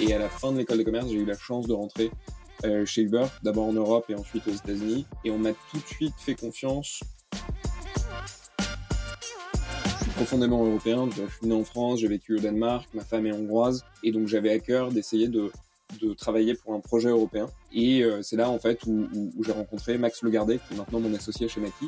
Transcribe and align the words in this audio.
Et 0.00 0.14
à 0.14 0.18
la 0.18 0.28
fin 0.28 0.52
de 0.52 0.58
l'école 0.58 0.78
de 0.78 0.82
commerce, 0.82 1.08
j'ai 1.08 1.18
eu 1.18 1.24
la 1.24 1.36
chance 1.36 1.66
de 1.66 1.72
rentrer 1.72 2.10
euh, 2.64 2.86
chez 2.86 3.02
Uber, 3.02 3.26
d'abord 3.42 3.66
en 3.66 3.72
Europe 3.72 4.06
et 4.08 4.14
ensuite 4.14 4.46
aux 4.46 4.52
États-Unis. 4.52 5.06
Et 5.24 5.30
on 5.30 5.38
m'a 5.38 5.52
tout 5.52 5.78
de 5.78 5.86
suite 5.86 6.14
fait 6.18 6.34
confiance. 6.34 7.02
Je 9.98 10.04
suis 10.04 10.10
profondément 10.12 10.64
européen, 10.64 11.08
je 11.10 11.22
suis 11.22 11.46
né 11.46 11.54
en 11.54 11.64
France, 11.64 12.00
j'ai 12.00 12.08
vécu 12.08 12.36
au 12.36 12.38
Danemark, 12.38 12.88
ma 12.94 13.04
femme 13.04 13.26
est 13.26 13.32
hongroise, 13.32 13.84
et 14.02 14.12
donc 14.12 14.28
j'avais 14.28 14.50
à 14.50 14.58
cœur 14.58 14.90
d'essayer 14.90 15.28
de, 15.28 15.50
travailler 16.16 16.54
pour 16.54 16.74
un 16.74 16.80
projet 16.80 17.10
européen. 17.10 17.46
Et 17.72 18.02
euh, 18.02 18.22
c'est 18.22 18.36
là 18.36 18.48
en 18.48 18.58
fait 18.58 18.80
où, 18.86 19.08
où, 19.14 19.32
où 19.36 19.44
j'ai 19.44 19.52
rencontré 19.52 19.98
Max 19.98 20.22
Legardet, 20.22 20.58
qui 20.58 20.74
est 20.74 20.76
maintenant 20.76 21.00
mon 21.00 21.14
associé 21.14 21.48
chez 21.48 21.60
Maki. 21.60 21.86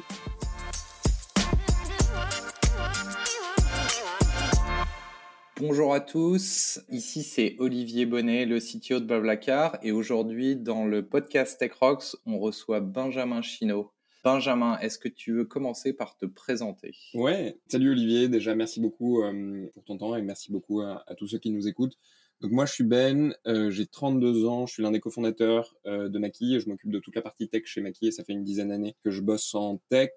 Bonjour 5.67 5.95
à 5.95 6.01
tous, 6.01 6.81
ici 6.91 7.23
c'est 7.23 7.57
Olivier 7.59 8.05
Bonnet, 8.05 8.45
le 8.45 8.59
CTO 8.59 9.01
de 9.01 9.07
Blablacar, 9.07 9.79
et 9.83 9.93
aujourd'hui 9.93 10.57
dans 10.57 10.85
le 10.85 11.09
podcast 11.09 11.59
Tech 11.59 11.73
Rocks, 11.81 12.17
on 12.27 12.39
reçoit 12.39 12.81
Benjamin 12.81 13.41
Chino. 13.41 13.91
Benjamin, 14.23 14.79
est-ce 14.81 14.99
que 14.99 15.09
tu 15.09 15.33
veux 15.33 15.47
commencer 15.47 15.95
par 15.95 16.19
te 16.19 16.27
présenter? 16.27 16.93
Ouais, 17.15 17.57
salut 17.67 17.93
Olivier, 17.93 18.29
déjà 18.29 18.55
merci 18.55 18.79
beaucoup 18.79 19.23
euh, 19.23 19.67
pour 19.73 19.85
ton 19.85 19.97
temps 19.97 20.15
et 20.15 20.21
merci 20.21 20.53
beaucoup 20.53 20.83
à, 20.83 21.03
tous 21.17 21.29
ceux 21.29 21.39
qui 21.39 21.51
nous 21.51 21.67
écoutent. 21.67 21.97
Donc 22.43 22.53
moi 22.53 22.67
je 22.67 22.75
suis 22.75 22.85
Ben, 22.85 23.35
euh, 23.47 23.71
j'ai 23.71 23.87
32 23.87 24.45
ans, 24.45 24.67
je 24.67 24.75
suis 24.75 24.83
l'un 24.83 24.91
des 24.91 25.01
cofondateurs 25.01 25.75
euh, 25.87 26.11
de 26.11 26.19
Maki 26.19 26.57
et 26.57 26.61
je 26.61 26.69
m'occupe 26.69 26.91
de 26.91 26.99
toute 26.99 27.17
la 27.17 27.23
partie 27.23 27.49
tech 27.49 27.63
chez 27.65 27.81
Maki 27.81 28.09
et 28.09 28.11
ça 28.11 28.23
fait 28.23 28.35
une 28.35 28.45
dizaine 28.45 28.69
d'années 28.69 28.97
que 29.03 29.11
je 29.11 29.23
bosse 29.23 29.55
en 29.55 29.81
tech. 29.89 30.11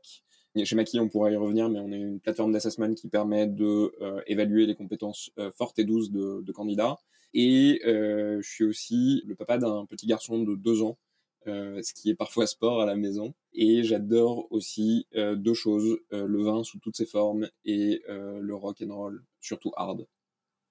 Chez 0.65 0.75
Maki, 0.75 0.99
on 0.99 1.09
pourra 1.09 1.31
y 1.31 1.35
revenir, 1.35 1.69
mais 1.69 1.79
on 1.79 1.91
est 1.91 1.97
une 1.97 2.19
plateforme 2.19 2.51
d'assessment 2.51 2.93
qui 2.93 3.07
permet 3.07 3.47
de 3.47 3.93
euh, 4.01 4.21
évaluer 4.27 4.65
les 4.65 4.75
compétences 4.75 5.31
euh, 5.39 5.51
fortes 5.51 5.79
et 5.79 5.83
douces 5.83 6.11
de, 6.11 6.51
candidats. 6.51 6.97
Et 7.33 7.81
euh, 7.85 8.41
je 8.41 8.49
suis 8.49 8.63
aussi 8.63 9.23
le 9.25 9.35
papa 9.35 9.57
d'un 9.57 9.85
petit 9.85 10.07
garçon 10.07 10.41
de 10.43 10.55
deux 10.55 10.81
ans, 10.81 10.97
ce 11.45 11.93
qui 11.93 12.09
est 12.09 12.15
parfois 12.15 12.45
sport 12.45 12.81
à 12.81 12.85
la 12.85 12.95
maison. 12.95 13.33
Et 13.53 13.83
j'adore 13.83 14.47
aussi 14.51 15.07
deux 15.13 15.53
choses 15.53 15.97
le 16.11 16.43
vin 16.43 16.63
sous 16.63 16.79
toutes 16.79 16.97
ses 16.97 17.05
formes 17.05 17.47
et 17.63 18.01
le 18.07 18.53
rock 18.53 18.83
and 18.85 18.93
roll, 18.93 19.23
surtout 19.39 19.71
hard. 19.77 20.05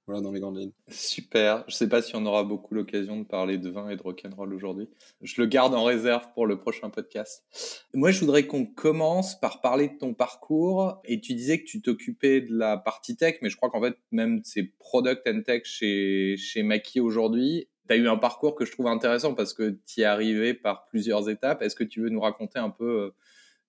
Voilà 0.06 0.22
dans 0.22 0.30
les 0.30 0.38
grandes 0.38 0.58
lignes. 0.58 0.72
Super. 0.88 1.64
Je 1.66 1.74
sais 1.74 1.88
pas 1.88 2.00
si 2.00 2.14
on 2.14 2.24
aura 2.26 2.44
beaucoup 2.44 2.74
l'occasion 2.74 3.18
de 3.18 3.24
parler 3.24 3.58
de 3.58 3.68
vin 3.68 3.88
et 3.88 3.96
de 3.96 4.02
rock'n'roll 4.02 4.54
aujourd'hui. 4.54 4.88
Je 5.20 5.40
le 5.40 5.48
garde 5.48 5.74
en 5.74 5.82
réserve 5.82 6.28
pour 6.32 6.46
le 6.46 6.58
prochain 6.58 6.90
podcast. 6.90 7.44
Moi, 7.92 8.12
je 8.12 8.20
voudrais 8.20 8.46
qu'on 8.46 8.66
commence 8.66 9.38
par 9.40 9.60
parler 9.60 9.88
de 9.88 9.98
ton 9.98 10.14
parcours. 10.14 11.00
Et 11.04 11.20
tu 11.20 11.34
disais 11.34 11.58
que 11.58 11.64
tu 11.64 11.82
t'occupais 11.82 12.40
de 12.40 12.56
la 12.56 12.76
partie 12.76 13.16
tech, 13.16 13.38
mais 13.42 13.50
je 13.50 13.56
crois 13.56 13.68
qu'en 13.68 13.82
fait, 13.82 13.96
même 14.12 14.42
c'est 14.44 14.62
product 14.78 15.26
and 15.26 15.42
tech 15.42 15.64
chez, 15.64 16.36
chez 16.36 16.62
Maki 16.62 17.00
aujourd'hui. 17.00 17.68
Tu 17.88 17.94
as 17.94 17.96
eu 17.96 18.06
un 18.06 18.16
parcours 18.16 18.54
que 18.54 18.64
je 18.64 18.70
trouve 18.70 18.86
intéressant 18.86 19.34
parce 19.34 19.54
que 19.54 19.76
tu 19.86 20.00
y 20.00 20.02
es 20.02 20.06
arrivé 20.06 20.54
par 20.54 20.86
plusieurs 20.86 21.28
étapes. 21.28 21.62
Est-ce 21.62 21.74
que 21.74 21.84
tu 21.84 22.00
veux 22.00 22.10
nous 22.10 22.20
raconter 22.20 22.60
un 22.60 22.70
peu 22.70 23.12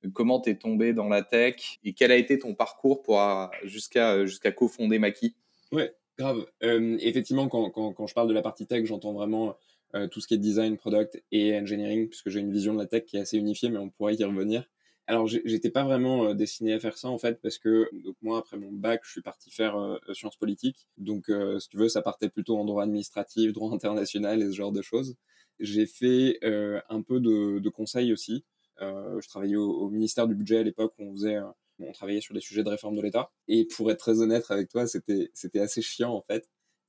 euh, 0.06 0.10
comment 0.14 0.40
tu 0.40 0.52
es 0.52 0.56
tombé 0.56 0.94
dans 0.94 1.10
la 1.10 1.24
tech 1.24 1.80
et 1.84 1.94
quel 1.94 2.12
a 2.12 2.16
été 2.16 2.38
ton 2.38 2.54
parcours 2.54 3.02
pour 3.02 3.20
jusqu'à 3.64 4.24
jusqu'à 4.26 4.52
cofonder 4.52 5.00
Maki 5.00 5.36
Ouais, 5.72 5.94
Grave. 6.18 6.46
Euh, 6.64 6.98
effectivement, 7.00 7.48
quand, 7.48 7.70
quand, 7.70 7.94
quand, 7.94 8.08
je 8.08 8.14
parle 8.14 8.28
de 8.28 8.34
la 8.34 8.42
partie 8.42 8.66
tech, 8.66 8.86
j'entends 8.86 9.14
vraiment 9.14 9.56
euh, 9.96 10.08
tout 10.08 10.20
ce 10.20 10.28
qui 10.28 10.34
est 10.34 10.40
design, 10.40 10.78
product 10.78 11.22
et 11.32 11.56
engineering, 11.58 12.10
puisque 12.10 12.30
j'ai 12.30 12.40
une 12.40 12.52
vision 12.52 12.74
de 12.74 12.80
la 12.80 12.88
tech 12.88 13.06
qui 13.06 13.18
est 13.18 13.22
assez 13.22 13.38
unifiée, 13.38 13.70
mais 13.70 13.78
on 13.78 13.90
pourrait 13.90 14.16
y 14.16 14.24
revenir. 14.24 14.68
Alors, 15.10 15.26
j'étais 15.26 15.70
pas 15.70 15.86
vraiment 15.86 16.26
euh, 16.26 16.34
destiné 16.34 16.74
à 16.74 16.80
faire 16.80 16.98
ça 16.98 17.08
en 17.08 17.18
fait, 17.18 17.40
parce 17.42 17.58
que 17.58 17.90
donc 18.04 18.18
moi, 18.22 18.38
après 18.40 18.58
mon 18.58 18.74
bac, 18.74 19.02
je 19.06 19.12
suis 19.12 19.22
parti 19.22 19.50
faire 19.50 19.78
euh, 19.78 19.98
sciences 20.14 20.36
politiques. 20.36 20.86
Donc, 20.98 21.30
euh, 21.30 21.60
si 21.60 21.70
tu 21.70 21.78
veux, 21.78 21.88
ça 21.88 22.02
partait 22.02 22.28
plutôt 22.30 22.58
en 22.58 22.66
droit 22.66 22.84
administratif, 22.84 23.54
droit 23.54 23.74
international 23.74 24.42
et 24.42 24.48
ce 24.48 24.52
genre 24.52 24.74
de 24.74 24.82
choses. 24.82 25.16
J'ai 25.60 25.86
fait 25.86 26.40
un 26.44 27.02
peu 27.02 27.20
de, 27.20 27.60
de 27.60 27.70
conseil 27.70 28.14
aussi. 28.14 28.46
je 28.80 29.28
travaillais 29.28 29.56
au, 29.56 29.72
au, 29.72 29.90
ministère 29.90 30.28
du 30.28 30.36
budget 30.36 30.60
à 30.60 30.64
l'époque 30.64 30.94
on 31.00 31.12
faisait 31.14 31.38
on 31.80 31.92
travaillait 31.92 32.22
sur 32.22 32.34
des 32.34 32.40
sujets 32.40 32.64
de 32.64 32.70
réforme 32.70 32.96
de 32.96 33.02
l'État. 33.02 33.32
Et 33.48 33.66
pour 33.66 33.92
être 33.92 34.00
très 34.00 34.22
honnête 34.22 34.46
avec 34.50 34.70
toi, 34.70 34.86
c'était 34.88 35.60
assez 35.60 35.82
chiant 35.82 36.14
en 36.14 36.22
fait. 36.22 36.48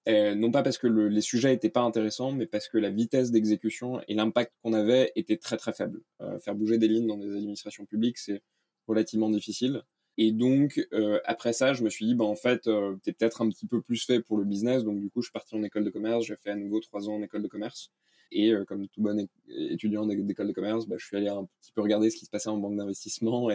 Euh, 0.08 0.34
non 0.34 0.50
pas 0.50 0.62
parce 0.62 0.78
que 0.78 0.86
le, 0.86 1.08
les 1.08 1.20
sujets 1.20 1.52
étaient 1.52 1.68
pas 1.68 1.82
intéressants, 1.82 2.32
mais 2.32 2.46
parce 2.46 2.68
que 2.68 2.78
la 2.78 2.90
vitesse 2.90 3.30
d'exécution 3.30 4.00
et 4.08 4.14
l'impact 4.14 4.52
qu'on 4.62 4.72
avait 4.72 5.12
était 5.16 5.36
très 5.36 5.58
très 5.58 5.72
faible. 5.72 6.00
Euh, 6.22 6.38
faire 6.38 6.54
bouger 6.54 6.78
des 6.78 6.88
lignes 6.88 7.06
dans 7.06 7.18
des 7.18 7.36
administrations 7.36 7.84
publiques, 7.84 8.16
c'est 8.16 8.42
relativement 8.86 9.28
difficile. 9.28 9.82
Et 10.16 10.32
donc 10.32 10.80
euh, 10.94 11.20
après 11.24 11.52
ça, 11.52 11.74
je 11.74 11.84
me 11.84 11.90
suis 11.90 12.06
dit, 12.06 12.14
bah 12.14 12.24
en 12.24 12.36
fait, 12.36 12.68
t'es 13.02 13.12
peut-être 13.12 13.42
un 13.42 13.50
petit 13.50 13.66
peu 13.66 13.82
plus 13.82 14.04
fait 14.04 14.20
pour 14.20 14.38
le 14.38 14.44
business. 14.44 14.82
Donc 14.82 14.98
du 15.00 15.10
coup, 15.10 15.20
je 15.20 15.26
suis 15.26 15.32
parti 15.32 15.54
en 15.54 15.62
école 15.62 15.84
de 15.84 15.90
commerce. 15.90 16.24
J'ai 16.24 16.36
fait 16.36 16.50
à 16.50 16.56
nouveau 16.56 16.80
trois 16.80 17.08
ans 17.08 17.14
en 17.16 17.22
école 17.22 17.42
de 17.42 17.48
commerce. 17.48 17.90
Et 18.30 18.52
comme 18.66 18.88
tout 18.88 19.00
bon 19.00 19.26
étudiant 19.48 20.06
d'école 20.06 20.48
de 20.48 20.52
commerce, 20.52 20.86
bah, 20.86 20.96
je 20.98 21.06
suis 21.06 21.16
allé 21.16 21.28
un 21.28 21.48
petit 21.60 21.72
peu 21.72 21.82
regarder 21.82 22.10
ce 22.10 22.16
qui 22.16 22.24
se 22.26 22.30
passait 22.30 22.50
en 22.50 22.58
banque 22.58 22.76
d'investissement 22.76 23.48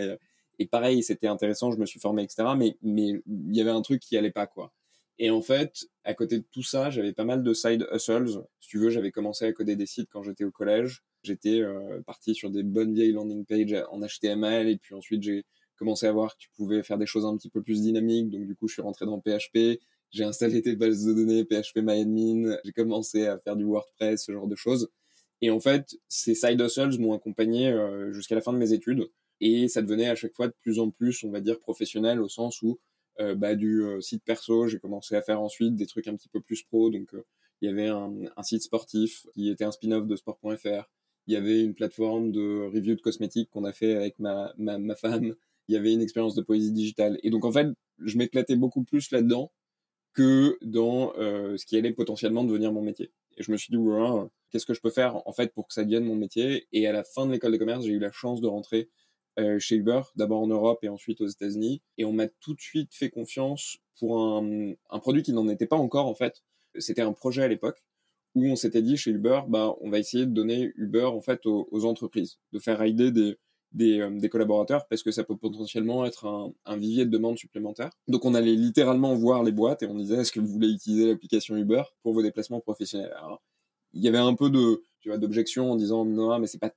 et 0.60 0.68
pareil, 0.68 1.04
c'était 1.04 1.28
intéressant, 1.28 1.72
je 1.72 1.78
me 1.78 1.86
suis 1.86 2.00
formé, 2.00 2.24
etc. 2.24 2.50
Mais 2.58 2.78
mais 2.82 3.22
il 3.28 3.56
y 3.56 3.62
avait 3.62 3.72
un 3.72 3.82
truc 3.82 4.02
qui 4.02 4.18
allait 4.18 4.32
pas, 4.32 4.48
quoi. 4.48 4.74
Et 5.20 5.30
en 5.30 5.42
fait, 5.42 5.86
à 6.04 6.14
côté 6.14 6.40
de 6.40 6.46
tout 6.52 6.64
ça, 6.64 6.90
j'avais 6.90 7.14
pas 7.14 7.24
mal 7.24 7.44
de 7.44 7.54
side 7.54 7.88
hustles. 7.92 8.44
Si 8.60 8.70
tu 8.70 8.80
veux, 8.80 8.90
j'avais 8.90 9.12
commencé 9.12 9.46
à 9.46 9.54
coder 9.54 9.76
des 9.76 9.86
sites 9.86 10.10
quand 10.12 10.24
j'étais 10.24 10.44
au 10.44 10.52
collège. 10.52 11.04
J'étais 11.24 11.62
euh, 11.62 12.02
parti 12.06 12.36
sur 12.36 12.50
des 12.50 12.64
bonnes 12.64 12.94
vieilles 12.94 13.12
landing 13.12 13.46
pages 13.46 13.76
en 13.92 14.02
HTML 14.02 14.68
et 14.68 14.78
puis 14.78 14.94
ensuite 14.96 15.24
j'ai 15.24 15.46
commencé 15.78 16.08
à 16.08 16.12
voir 16.12 16.34
que 16.34 16.40
tu 16.40 16.50
pouvais 16.56 16.84
faire 16.84 16.98
des 16.98 17.06
choses 17.06 17.26
un 17.26 17.38
petit 17.38 17.50
peu 17.50 17.62
plus 17.62 17.82
dynamiques. 17.82 18.30
Donc 18.32 18.46
du 18.46 18.56
coup, 18.56 18.68
je 18.68 18.74
suis 18.74 18.82
rentré 18.82 19.06
dans 19.06 19.20
PHP. 19.20 19.80
J'ai 20.12 20.24
installé 20.24 20.62
des 20.62 20.76
bases 20.76 21.06
de 21.06 21.14
données, 21.14 21.46
PHP 21.46 21.78
MyAdmin. 21.78 22.58
J'ai 22.66 22.72
commencé 22.72 23.28
à 23.28 23.38
faire 23.40 23.56
du 23.56 23.66
WordPress, 23.66 24.26
ce 24.26 24.32
genre 24.32 24.48
de 24.48 24.56
choses. 24.56 24.90
Et 25.42 25.50
en 25.52 25.60
fait, 25.60 25.96
ces 26.08 26.36
side 26.36 26.60
hustles 26.60 27.00
m'ont 27.00 27.14
accompagné 27.14 27.70
euh, 27.70 28.12
jusqu'à 28.14 28.36
la 28.36 28.42
fin 28.42 28.54
de 28.54 28.58
mes 28.58 28.74
études 28.74 29.10
et 29.44 29.68
ça 29.68 29.82
devenait 29.82 30.08
à 30.08 30.16
chaque 30.16 30.34
fois 30.34 30.48
de 30.48 30.54
plus 30.62 30.80
en 30.80 30.90
plus, 30.90 31.22
on 31.26 31.30
va 31.30 31.42
dire, 31.42 31.60
professionnel 31.60 32.22
au 32.22 32.30
sens 32.30 32.62
où 32.62 32.80
euh, 33.20 33.36
bah, 33.36 33.56
du 33.56 33.84
euh, 33.84 34.00
site 34.00 34.24
perso, 34.24 34.68
j'ai 34.70 34.80
commencé 34.80 35.16
à 35.16 35.22
faire 35.22 35.42
ensuite 35.42 35.76
des 35.76 35.86
trucs 35.86 36.08
un 36.08 36.16
petit 36.16 36.30
peu 36.30 36.40
plus 36.40 36.64
pro. 36.64 36.90
Donc, 36.90 37.14
euh, 37.14 37.26
il 37.62 37.70
y 37.70 37.72
avait 37.72 37.88
un, 37.88 38.14
site 38.42 38.64
sportif 38.64 39.26
qui 39.34 39.50
était 39.50 39.66
un 39.66 39.72
spin-off 39.72 40.08
de 40.08 40.16
sport.fr. 40.16 40.90
Il 41.28 41.34
y 41.34 41.36
avait 41.36 41.62
une 41.62 41.74
plateforme 41.74 42.32
de 42.32 42.70
review 42.74 42.96
de 42.96 43.02
cosmétiques 43.02 43.50
qu'on 43.50 43.66
a 43.66 43.74
fait 43.74 43.96
avec 43.96 44.18
ma, 44.18 44.54
ma, 44.58 44.78
ma, 44.78 44.96
femme. 44.96 45.36
Il 45.68 45.76
y 45.76 45.78
avait 45.78 45.94
une 45.94 46.02
expérience 46.02 46.36
de 46.36 46.42
poésie 46.42 46.72
digitale. 46.72 47.20
Et 47.24 47.30
donc, 47.30 47.44
en 47.44 47.52
fait, 47.52 47.68
je 48.00 48.18
m'éclatais 48.18 48.56
beaucoup 48.56 48.84
plus 48.84 49.12
là-dedans 49.12 49.52
que 50.14 50.58
dans 50.62 51.14
ce 51.16 51.66
qui 51.66 51.78
allait 51.78 51.94
potentiellement 51.94 52.44
devenir 52.44 52.72
mon 52.72 52.82
métier. 52.82 53.12
Et 53.38 53.44
je 53.44 53.52
me 53.52 53.58
suis 53.58 53.72
dit, 53.72 53.78
voilà, 53.78 54.30
qu'est-ce 54.50 54.66
que 54.66 54.74
je 54.74 54.82
peux 54.82 54.90
faire 54.92 55.26
en 55.28 55.32
fait 55.32 55.54
pour 55.54 55.68
que 55.68 55.74
ça 55.74 55.84
devienne 55.84 56.04
mon 56.04 56.16
métier? 56.16 56.68
Et 56.72 56.86
à 56.88 56.92
la 56.92 57.04
fin 57.04 57.26
de 57.26 57.32
l'école 57.32 57.54
de 57.54 57.58
commerce, 57.58 57.86
j'ai 57.86 57.94
eu 57.94 58.00
la 58.00 58.12
chance 58.12 58.42
de 58.42 58.48
rentrer 58.48 58.90
chez 59.60 59.76
Uber, 59.76 60.02
d'abord 60.16 60.42
en 60.42 60.48
Europe 60.48 60.84
et 60.84 60.90
ensuite 60.90 61.22
aux 61.22 61.28
États-Unis. 61.28 61.82
Et 61.98 62.06
on 62.06 62.14
m'a 62.14 62.28
tout 62.28 62.54
de 62.54 62.62
suite 62.62 62.94
fait 62.94 63.10
confiance 63.10 63.78
pour 64.00 64.20
un, 64.20 64.74
un 64.90 65.00
produit 65.00 65.24
qui 65.24 65.34
n'en 65.34 65.48
était 65.48 65.68
pas 65.68 65.76
encore 65.76 66.08
en 66.08 66.16
fait. 66.16 66.44
C'était 66.78 67.02
un 67.02 67.14
projet 67.14 67.44
à 67.44 67.48
l'époque 67.48 67.84
où 68.36 68.46
on 68.46 68.56
s'était 68.56 68.82
dit 68.82 68.98
chez 68.98 69.12
Uber, 69.12 69.42
bah, 69.48 69.76
on 69.82 69.90
va 69.90 70.00
essayer 70.00 70.26
de 70.26 70.32
donner 70.32 70.72
Uber 70.76 71.06
en 71.06 71.22
fait 71.22 71.46
aux, 71.46 71.68
aux 71.72 71.86
entreprises, 71.86 72.40
de 72.52 72.60
faire 72.60 72.80
rider 72.80 73.12
des, 73.12 73.38
des, 73.74 74.00
euh, 74.00 74.10
des, 74.10 74.30
collaborateurs 74.30 74.88
parce 74.88 75.04
que 75.04 75.12
ça 75.12 75.24
peut 75.24 75.38
potentiellement 75.38 76.06
être 76.06 76.26
un, 76.26 76.54
un, 76.66 76.78
vivier 76.78 77.06
de 77.06 77.12
demande 77.12 77.38
supplémentaire. 77.38 77.92
Donc 78.08 78.26
on 78.26 78.34
allait 78.34 78.56
littéralement 78.56 79.14
voir 79.16 79.44
les 79.44 79.52
boîtes 79.52 79.84
et 79.84 79.88
on 79.88 79.96
disait 79.96 80.16
est-ce 80.16 80.32
que 80.32 80.40
vous 80.40 80.48
voulez 80.48 80.70
utiliser 80.70 81.08
l'application 81.08 81.56
Uber 81.56 81.84
pour 82.02 82.14
vos 82.14 82.24
déplacements 82.24 82.60
professionnels? 82.60 83.14
Alors, 83.18 83.42
il 83.94 84.02
y 84.04 84.08
avait 84.08 84.18
un 84.18 84.34
peu 84.34 84.50
de 84.50 84.84
tu 85.00 85.10
vois 85.10 85.18
d'objection 85.18 85.72
en 85.72 85.76
disant 85.76 86.06
non 86.06 86.40
mais 86.40 86.48
c'est 86.48 86.60
pas 86.60 86.74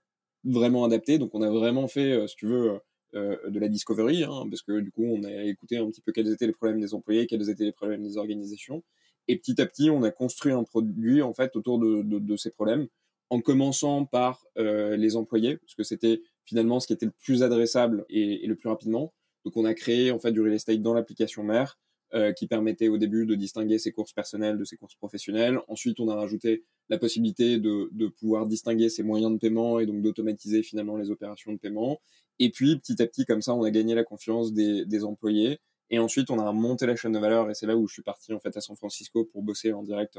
vraiment 0.46 0.84
adapté. 0.84 1.18
Donc 1.18 1.34
on 1.34 1.42
a 1.42 1.50
vraiment 1.50 1.88
fait, 1.88 2.12
euh, 2.12 2.26
si 2.26 2.36
tu 2.36 2.46
veux, 2.46 2.80
euh, 3.14 3.36
de 3.48 3.58
la 3.58 3.68
discovery, 3.68 4.24
hein, 4.24 4.46
parce 4.50 4.62
que 4.62 4.80
du 4.80 4.90
coup 4.90 5.04
on 5.04 5.22
a 5.24 5.44
écouté 5.44 5.78
un 5.78 5.86
petit 5.86 6.00
peu 6.00 6.12
quels 6.12 6.30
étaient 6.30 6.46
les 6.46 6.52
problèmes 6.52 6.80
des 6.80 6.94
employés, 6.94 7.26
quels 7.26 7.48
étaient 7.50 7.64
les 7.64 7.72
problèmes 7.72 8.02
des 8.02 8.16
organisations. 8.16 8.82
Et 9.28 9.36
petit 9.36 9.60
à 9.60 9.66
petit, 9.66 9.90
on 9.90 10.02
a 10.02 10.10
construit 10.10 10.52
un 10.52 10.64
produit 10.64 11.22
en 11.22 11.32
fait 11.34 11.56
autour 11.56 11.78
de, 11.78 12.02
de, 12.02 12.18
de 12.18 12.36
ces 12.36 12.50
problèmes, 12.50 12.88
en 13.30 13.40
commençant 13.40 14.04
par 14.04 14.44
euh, 14.58 14.96
les 14.96 15.16
employés, 15.16 15.56
parce 15.56 15.74
que 15.74 15.82
c'était 15.82 16.22
finalement 16.44 16.78
ce 16.80 16.86
qui 16.86 16.92
était 16.92 17.06
le 17.06 17.14
plus 17.24 17.42
adressable 17.42 18.04
et, 18.08 18.44
et, 18.44 18.46
le 18.46 18.54
plus 18.54 18.68
rapidement. 18.68 19.12
Donc 19.44 19.56
on 19.56 19.64
a 19.64 19.74
créé 19.74 20.10
en 20.12 20.18
fait 20.18 20.32
du 20.32 20.40
real 20.40 20.54
estate 20.54 20.80
dans 20.80 20.94
l'application 20.94 21.42
mère, 21.42 21.78
euh, 22.14 22.32
qui 22.32 22.46
permettait 22.46 22.88
au 22.88 22.98
début 22.98 23.26
de 23.26 23.34
distinguer 23.34 23.78
ses 23.78 23.90
courses 23.92 24.12
personnelles 24.12 24.58
de 24.58 24.64
ses 24.64 24.76
courses 24.76 24.94
professionnelles. 24.94 25.58
Ensuite, 25.68 25.98
on 25.98 26.08
a 26.08 26.14
rajouté 26.14 26.64
la 26.88 26.98
possibilité 26.98 27.58
de, 27.58 27.88
de 27.92 28.06
pouvoir 28.06 28.46
distinguer 28.46 28.88
ses 28.88 29.02
moyens 29.02 29.32
de 29.32 29.38
paiement 29.38 29.80
et 29.80 29.86
donc 29.86 30.02
d'automatiser 30.02 30.62
finalement 30.62 30.96
les 30.96 31.10
opérations 31.10 31.52
de 31.52 31.58
paiement. 31.58 32.00
Et 32.38 32.50
puis, 32.50 32.78
petit 32.78 33.02
à 33.02 33.06
petit, 33.06 33.24
comme 33.24 33.42
ça, 33.42 33.54
on 33.54 33.64
a 33.64 33.70
gagné 33.70 33.94
la 33.94 34.04
confiance 34.04 34.52
des, 34.52 34.84
des 34.84 35.04
employés. 35.04 35.58
Et 35.90 35.98
ensuite, 35.98 36.30
on 36.30 36.38
a 36.38 36.52
monté 36.52 36.86
la 36.86 36.96
chaîne 36.96 37.12
de 37.12 37.18
valeur 37.18 37.50
et 37.50 37.54
c'est 37.54 37.66
là 37.66 37.76
où 37.76 37.86
je 37.86 37.94
suis 37.94 38.02
parti 38.02 38.32
en 38.32 38.40
fait 38.40 38.56
à 38.56 38.60
San 38.60 38.76
Francisco 38.76 39.24
pour 39.24 39.42
bosser 39.42 39.72
en 39.72 39.82
direct 39.82 40.18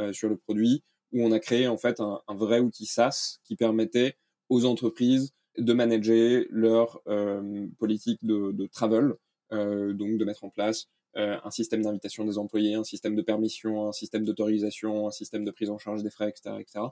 euh, 0.00 0.12
sur 0.12 0.28
le 0.28 0.36
produit, 0.36 0.82
où 1.12 1.22
on 1.22 1.32
a 1.32 1.38
créé 1.38 1.66
en 1.66 1.76
fait 1.76 2.00
un, 2.00 2.20
un, 2.28 2.34
vrai 2.34 2.60
outil 2.60 2.86
SaaS 2.86 3.38
qui 3.44 3.56
permettait 3.56 4.16
aux 4.48 4.64
entreprises 4.64 5.34
de 5.58 5.72
manager 5.74 6.44
leur 6.50 7.00
euh, 7.08 7.66
politique 7.78 8.24
de, 8.24 8.52
de 8.52 8.66
travel, 8.66 9.14
euh, 9.52 9.92
donc 9.92 10.16
de 10.16 10.24
mettre 10.24 10.44
en 10.44 10.50
place 10.50 10.88
un 11.14 11.50
système 11.50 11.82
d'invitation 11.82 12.24
des 12.24 12.38
employés, 12.38 12.74
un 12.74 12.84
système 12.84 13.14
de 13.14 13.22
permission, 13.22 13.88
un 13.88 13.92
système 13.92 14.24
d'autorisation, 14.24 15.08
un 15.08 15.10
système 15.10 15.44
de 15.44 15.50
prise 15.50 15.70
en 15.70 15.78
charge 15.78 16.02
des 16.02 16.10
frais, 16.10 16.28
etc., 16.28 16.56
etc. 16.60 16.86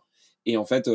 Et 0.46 0.56
en 0.56 0.64
fait, 0.64 0.90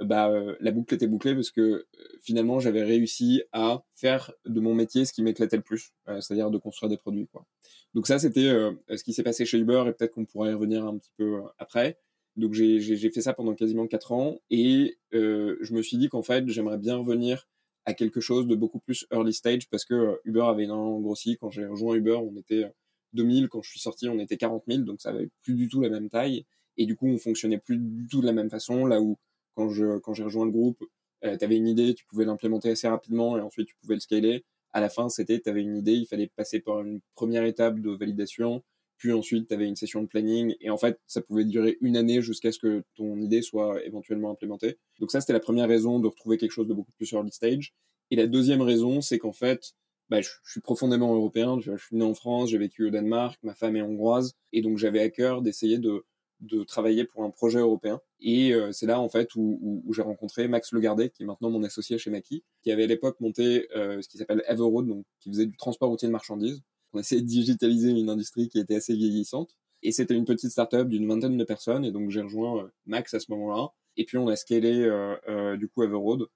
bah, 0.00 0.30
la 0.60 0.70
boucle 0.70 0.94
était 0.94 1.06
bouclée 1.06 1.34
parce 1.34 1.50
que 1.50 1.86
finalement, 2.22 2.60
j'avais 2.60 2.82
réussi 2.82 3.42
à 3.52 3.84
faire 3.92 4.32
de 4.46 4.60
mon 4.60 4.74
métier 4.74 5.04
ce 5.04 5.12
qui 5.12 5.22
m'éclatait 5.22 5.56
le 5.56 5.62
plus, 5.62 5.92
c'est-à-dire 6.06 6.50
de 6.50 6.58
construire 6.58 6.88
des 6.88 6.96
produits. 6.96 7.26
Quoi. 7.26 7.44
Donc 7.92 8.06
ça, 8.06 8.18
c'était 8.18 8.50
ce 8.88 9.04
qui 9.04 9.12
s'est 9.12 9.22
passé 9.22 9.44
chez 9.44 9.58
Uber 9.58 9.84
et 9.86 9.92
peut-être 9.92 10.12
qu'on 10.12 10.24
pourrait 10.24 10.50
y 10.50 10.54
revenir 10.54 10.86
un 10.86 10.96
petit 10.96 11.12
peu 11.16 11.42
après. 11.58 11.98
Donc 12.36 12.52
j'ai 12.52 13.10
fait 13.10 13.20
ça 13.20 13.32
pendant 13.32 13.54
quasiment 13.54 13.86
quatre 13.86 14.12
ans 14.12 14.40
et 14.50 14.98
euh, 15.14 15.56
je 15.60 15.72
me 15.72 15.82
suis 15.82 15.96
dit 15.96 16.08
qu'en 16.08 16.22
fait 16.22 16.48
j'aimerais 16.48 16.78
bien 16.78 16.96
revenir 16.96 17.48
à 17.86 17.94
quelque 17.94 18.20
chose 18.20 18.46
de 18.46 18.54
beaucoup 18.54 18.78
plus 18.80 19.06
early 19.12 19.32
stage 19.32 19.68
parce 19.68 19.84
que 19.84 19.94
euh, 19.94 20.16
Uber 20.24 20.42
avait 20.42 20.64
énormément 20.64 21.00
grossi. 21.00 21.36
Quand 21.40 21.50
j'ai 21.50 21.66
rejoint 21.66 21.94
Uber, 21.94 22.16
on 22.16 22.36
était 22.36 22.64
2000. 23.12 23.48
Quand 23.48 23.62
je 23.62 23.70
suis 23.70 23.80
sorti, 23.80 24.08
on 24.08 24.18
était 24.18 24.36
40 24.36 24.64
000. 24.68 24.82
Donc 24.82 25.00
ça 25.00 25.10
avait 25.10 25.28
plus 25.42 25.54
du 25.54 25.68
tout 25.68 25.80
la 25.80 25.90
même 25.90 26.08
taille. 26.08 26.46
Et 26.76 26.86
du 26.86 26.96
coup, 26.96 27.06
on 27.06 27.18
fonctionnait 27.18 27.58
plus 27.58 27.78
du 27.78 28.06
tout 28.08 28.20
de 28.20 28.26
la 28.26 28.32
même 28.32 28.50
façon. 28.50 28.86
Là 28.86 29.00
où 29.00 29.18
quand 29.54 29.68
je 29.70 29.98
quand 29.98 30.14
j'ai 30.14 30.24
rejoint 30.24 30.46
le 30.46 30.52
groupe, 30.52 30.82
euh, 31.24 31.36
tu 31.36 31.44
avais 31.44 31.56
une 31.56 31.68
idée, 31.68 31.94
tu 31.94 32.04
pouvais 32.06 32.24
l'implémenter 32.24 32.70
assez 32.70 32.88
rapidement 32.88 33.36
et 33.38 33.40
ensuite 33.40 33.68
tu 33.68 33.76
pouvais 33.80 33.94
le 33.94 34.00
scaler. 34.00 34.44
À 34.72 34.80
la 34.80 34.88
fin, 34.88 35.08
c'était 35.08 35.40
tu 35.40 35.48
avais 35.48 35.62
une 35.62 35.76
idée, 35.76 35.92
il 35.92 36.06
fallait 36.06 36.30
passer 36.34 36.60
par 36.60 36.80
une 36.80 37.00
première 37.14 37.44
étape 37.44 37.80
de 37.80 37.90
validation 37.90 38.62
ensuite 39.12 39.48
tu 39.48 39.54
avais 39.54 39.66
une 39.66 39.76
session 39.76 40.02
de 40.02 40.06
planning 40.06 40.54
et 40.60 40.70
en 40.70 40.76
fait 40.76 40.98
ça 41.06 41.20
pouvait 41.20 41.44
durer 41.44 41.76
une 41.80 41.96
année 41.96 42.22
jusqu'à 42.22 42.52
ce 42.52 42.58
que 42.58 42.84
ton 42.96 43.20
idée 43.20 43.42
soit 43.42 43.84
éventuellement 43.84 44.30
implémentée. 44.30 44.78
Donc 45.00 45.10
ça 45.10 45.20
c'était 45.20 45.32
la 45.32 45.40
première 45.40 45.68
raison 45.68 46.00
de 46.00 46.06
retrouver 46.06 46.38
quelque 46.38 46.52
chose 46.52 46.68
de 46.68 46.74
beaucoup 46.74 46.92
plus 46.92 47.10
early 47.12 47.32
stage. 47.32 47.74
Et 48.10 48.16
la 48.16 48.26
deuxième 48.26 48.62
raison 48.62 49.00
c'est 49.00 49.18
qu'en 49.18 49.32
fait 49.32 49.74
bah, 50.10 50.20
je, 50.20 50.30
suis 50.44 50.60
profondément 50.60 51.14
européen, 51.14 51.58
je, 51.60 51.76
suis 51.76 51.96
né 51.96 52.04
en 52.04 52.14
France, 52.14 52.50
j'ai 52.50 52.58
vécu 52.58 52.86
au 52.86 52.90
Danemark, 52.90 53.38
ma 53.42 53.54
femme 53.54 53.76
est 53.76 53.82
hongroise 53.82 54.34
et 54.52 54.60
donc 54.60 54.78
j'avais 54.78 55.00
à 55.00 55.08
cœur 55.08 55.40
d'essayer 55.40 55.78
de, 55.78 56.04
de 56.40 56.62
travailler 56.62 57.04
pour 57.04 57.24
un 57.24 57.30
projet 57.30 57.58
européen. 57.58 58.00
Et 58.20 58.52
euh, 58.52 58.72
c'est 58.72 58.86
là 58.86 59.00
en 59.00 59.08
fait 59.08 59.34
où, 59.34 59.82
où, 59.84 59.92
j'ai 59.92 60.02
rencontré 60.02 60.48
Max 60.48 60.72
Legardet, 60.72 61.10
qui 61.10 61.22
est 61.22 61.26
maintenant 61.26 61.50
mon 61.50 61.62
associé 61.64 61.98
chez 61.98 62.10
Maki, 62.10 62.44
qui 62.62 62.70
avait 62.70 62.84
à 62.84 62.86
l'époque 62.86 63.18
monté 63.20 63.68
euh, 63.76 64.00
ce 64.02 64.08
qui 64.08 64.18
s'appelle 64.18 64.42
Everroad, 64.46 64.86
donc 64.86 65.04
qui 65.20 65.30
faisait 65.30 65.46
du 65.46 65.56
transport 65.56 65.88
routier 65.88 66.08
de 66.08 66.12
marchandises 66.12 66.62
on 66.94 67.00
essayait 67.00 67.20
de 67.20 67.26
digitaliser 67.26 67.90
une 67.90 68.08
industrie 68.08 68.48
qui 68.48 68.58
était 68.58 68.76
assez 68.76 68.94
vieillissante. 68.94 69.56
Et 69.82 69.92
c'était 69.92 70.14
une 70.14 70.24
petite 70.24 70.50
startup 70.50 70.88
d'une 70.88 71.06
vingtaine 71.06 71.36
de 71.36 71.44
personnes. 71.44 71.84
Et 71.84 71.92
donc, 71.92 72.10
j'ai 72.10 72.22
rejoint 72.22 72.64
euh, 72.64 72.68
Max 72.86 73.12
à 73.14 73.20
ce 73.20 73.30
moment-là. 73.32 73.68
Et 73.96 74.04
puis, 74.04 74.16
on 74.16 74.28
a 74.28 74.36
scalé, 74.36 74.80
euh, 74.80 75.14
euh, 75.28 75.56
du 75.56 75.68
coup, 75.68 75.82
Everroad 75.82 76.26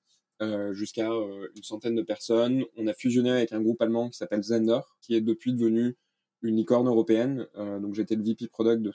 jusqu'à 0.70 1.08
une 1.08 1.62
centaine 1.64 1.96
de 1.96 2.02
personnes. 2.02 2.64
On 2.76 2.86
a 2.86 2.94
fusionné 2.94 3.28
avec 3.32 3.52
un 3.52 3.60
groupe 3.60 3.82
allemand 3.82 4.08
qui 4.08 4.18
s'appelle 4.18 4.44
Zender, 4.44 4.78
qui 5.00 5.16
est 5.16 5.20
depuis 5.20 5.52
devenu 5.52 5.96
une 6.42 6.54
licorne 6.54 6.86
européenne. 6.86 7.48
donc, 7.56 7.96
j'étais 7.96 8.14
le 8.14 8.22
VP 8.22 8.46
product 8.46 8.80
de, 8.80 8.92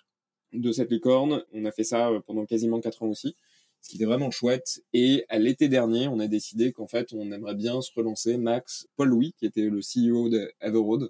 de 0.53 0.71
cette 0.71 0.89
licorne. 0.89 1.43
On 1.51 1.65
a 1.65 1.71
fait 1.73 1.83
ça 1.83 2.09
pendant 2.27 2.45
quasiment 2.45 2.79
quatre 2.79 3.03
ans 3.03 3.07
aussi 3.07 3.35
ce 3.83 3.89
qui 3.89 3.97
était 3.97 4.05
vraiment 4.05 4.31
chouette. 4.31 4.81
Et 4.93 5.25
à 5.27 5.37
l'été 5.37 5.67
dernier, 5.67 6.07
on 6.07 6.19
a 6.19 6.27
décidé 6.27 6.71
qu'en 6.71 6.87
fait, 6.87 7.11
on 7.13 7.31
aimerait 7.31 7.55
bien 7.55 7.81
se 7.81 7.91
relancer. 7.93 8.37
Max, 8.37 8.87
Paul 8.95 9.09
Louis, 9.09 9.33
qui 9.37 9.45
était 9.45 9.69
le 9.69 9.81
CEO 9.81 10.29
de 10.29 10.49
Everroad, 10.61 11.09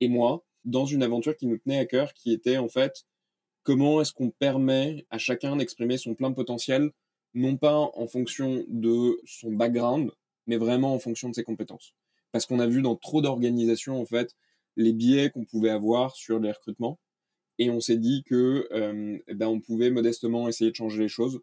et 0.00 0.08
moi 0.08 0.44
dans 0.64 0.86
une 0.86 1.02
aventure 1.02 1.36
qui 1.36 1.46
nous 1.46 1.58
tenait 1.58 1.78
à 1.78 1.84
cœur, 1.84 2.14
qui 2.14 2.32
était 2.32 2.56
en 2.56 2.68
fait 2.68 3.04
comment 3.62 4.00
est-ce 4.00 4.12
qu'on 4.12 4.30
permet 4.30 5.06
à 5.10 5.18
chacun 5.18 5.56
d'exprimer 5.56 5.98
son 5.98 6.14
plein 6.14 6.32
potentiel, 6.32 6.90
non 7.34 7.56
pas 7.56 7.76
en 7.76 8.06
fonction 8.06 8.64
de 8.68 9.20
son 9.24 9.52
background, 9.52 10.10
mais 10.46 10.56
vraiment 10.56 10.94
en 10.94 10.98
fonction 10.98 11.28
de 11.28 11.34
ses 11.34 11.44
compétences. 11.44 11.94
Parce 12.32 12.46
qu'on 12.46 12.60
a 12.60 12.66
vu 12.66 12.82
dans 12.82 12.96
trop 12.96 13.22
d'organisations, 13.22 14.00
en 14.00 14.04
fait, 14.04 14.36
les 14.76 14.92
biais 14.92 15.30
qu'on 15.30 15.44
pouvait 15.44 15.70
avoir 15.70 16.14
sur 16.14 16.38
les 16.38 16.52
recrutements. 16.52 16.98
Et 17.58 17.70
on 17.70 17.80
s'est 17.80 17.96
dit 17.96 18.24
que 18.24 18.68
euh, 18.72 19.18
eh 19.26 19.34
ben, 19.34 19.46
on 19.46 19.60
pouvait 19.60 19.90
modestement 19.90 20.48
essayer 20.48 20.70
de 20.70 20.76
changer 20.76 21.02
les 21.02 21.08
choses. 21.08 21.40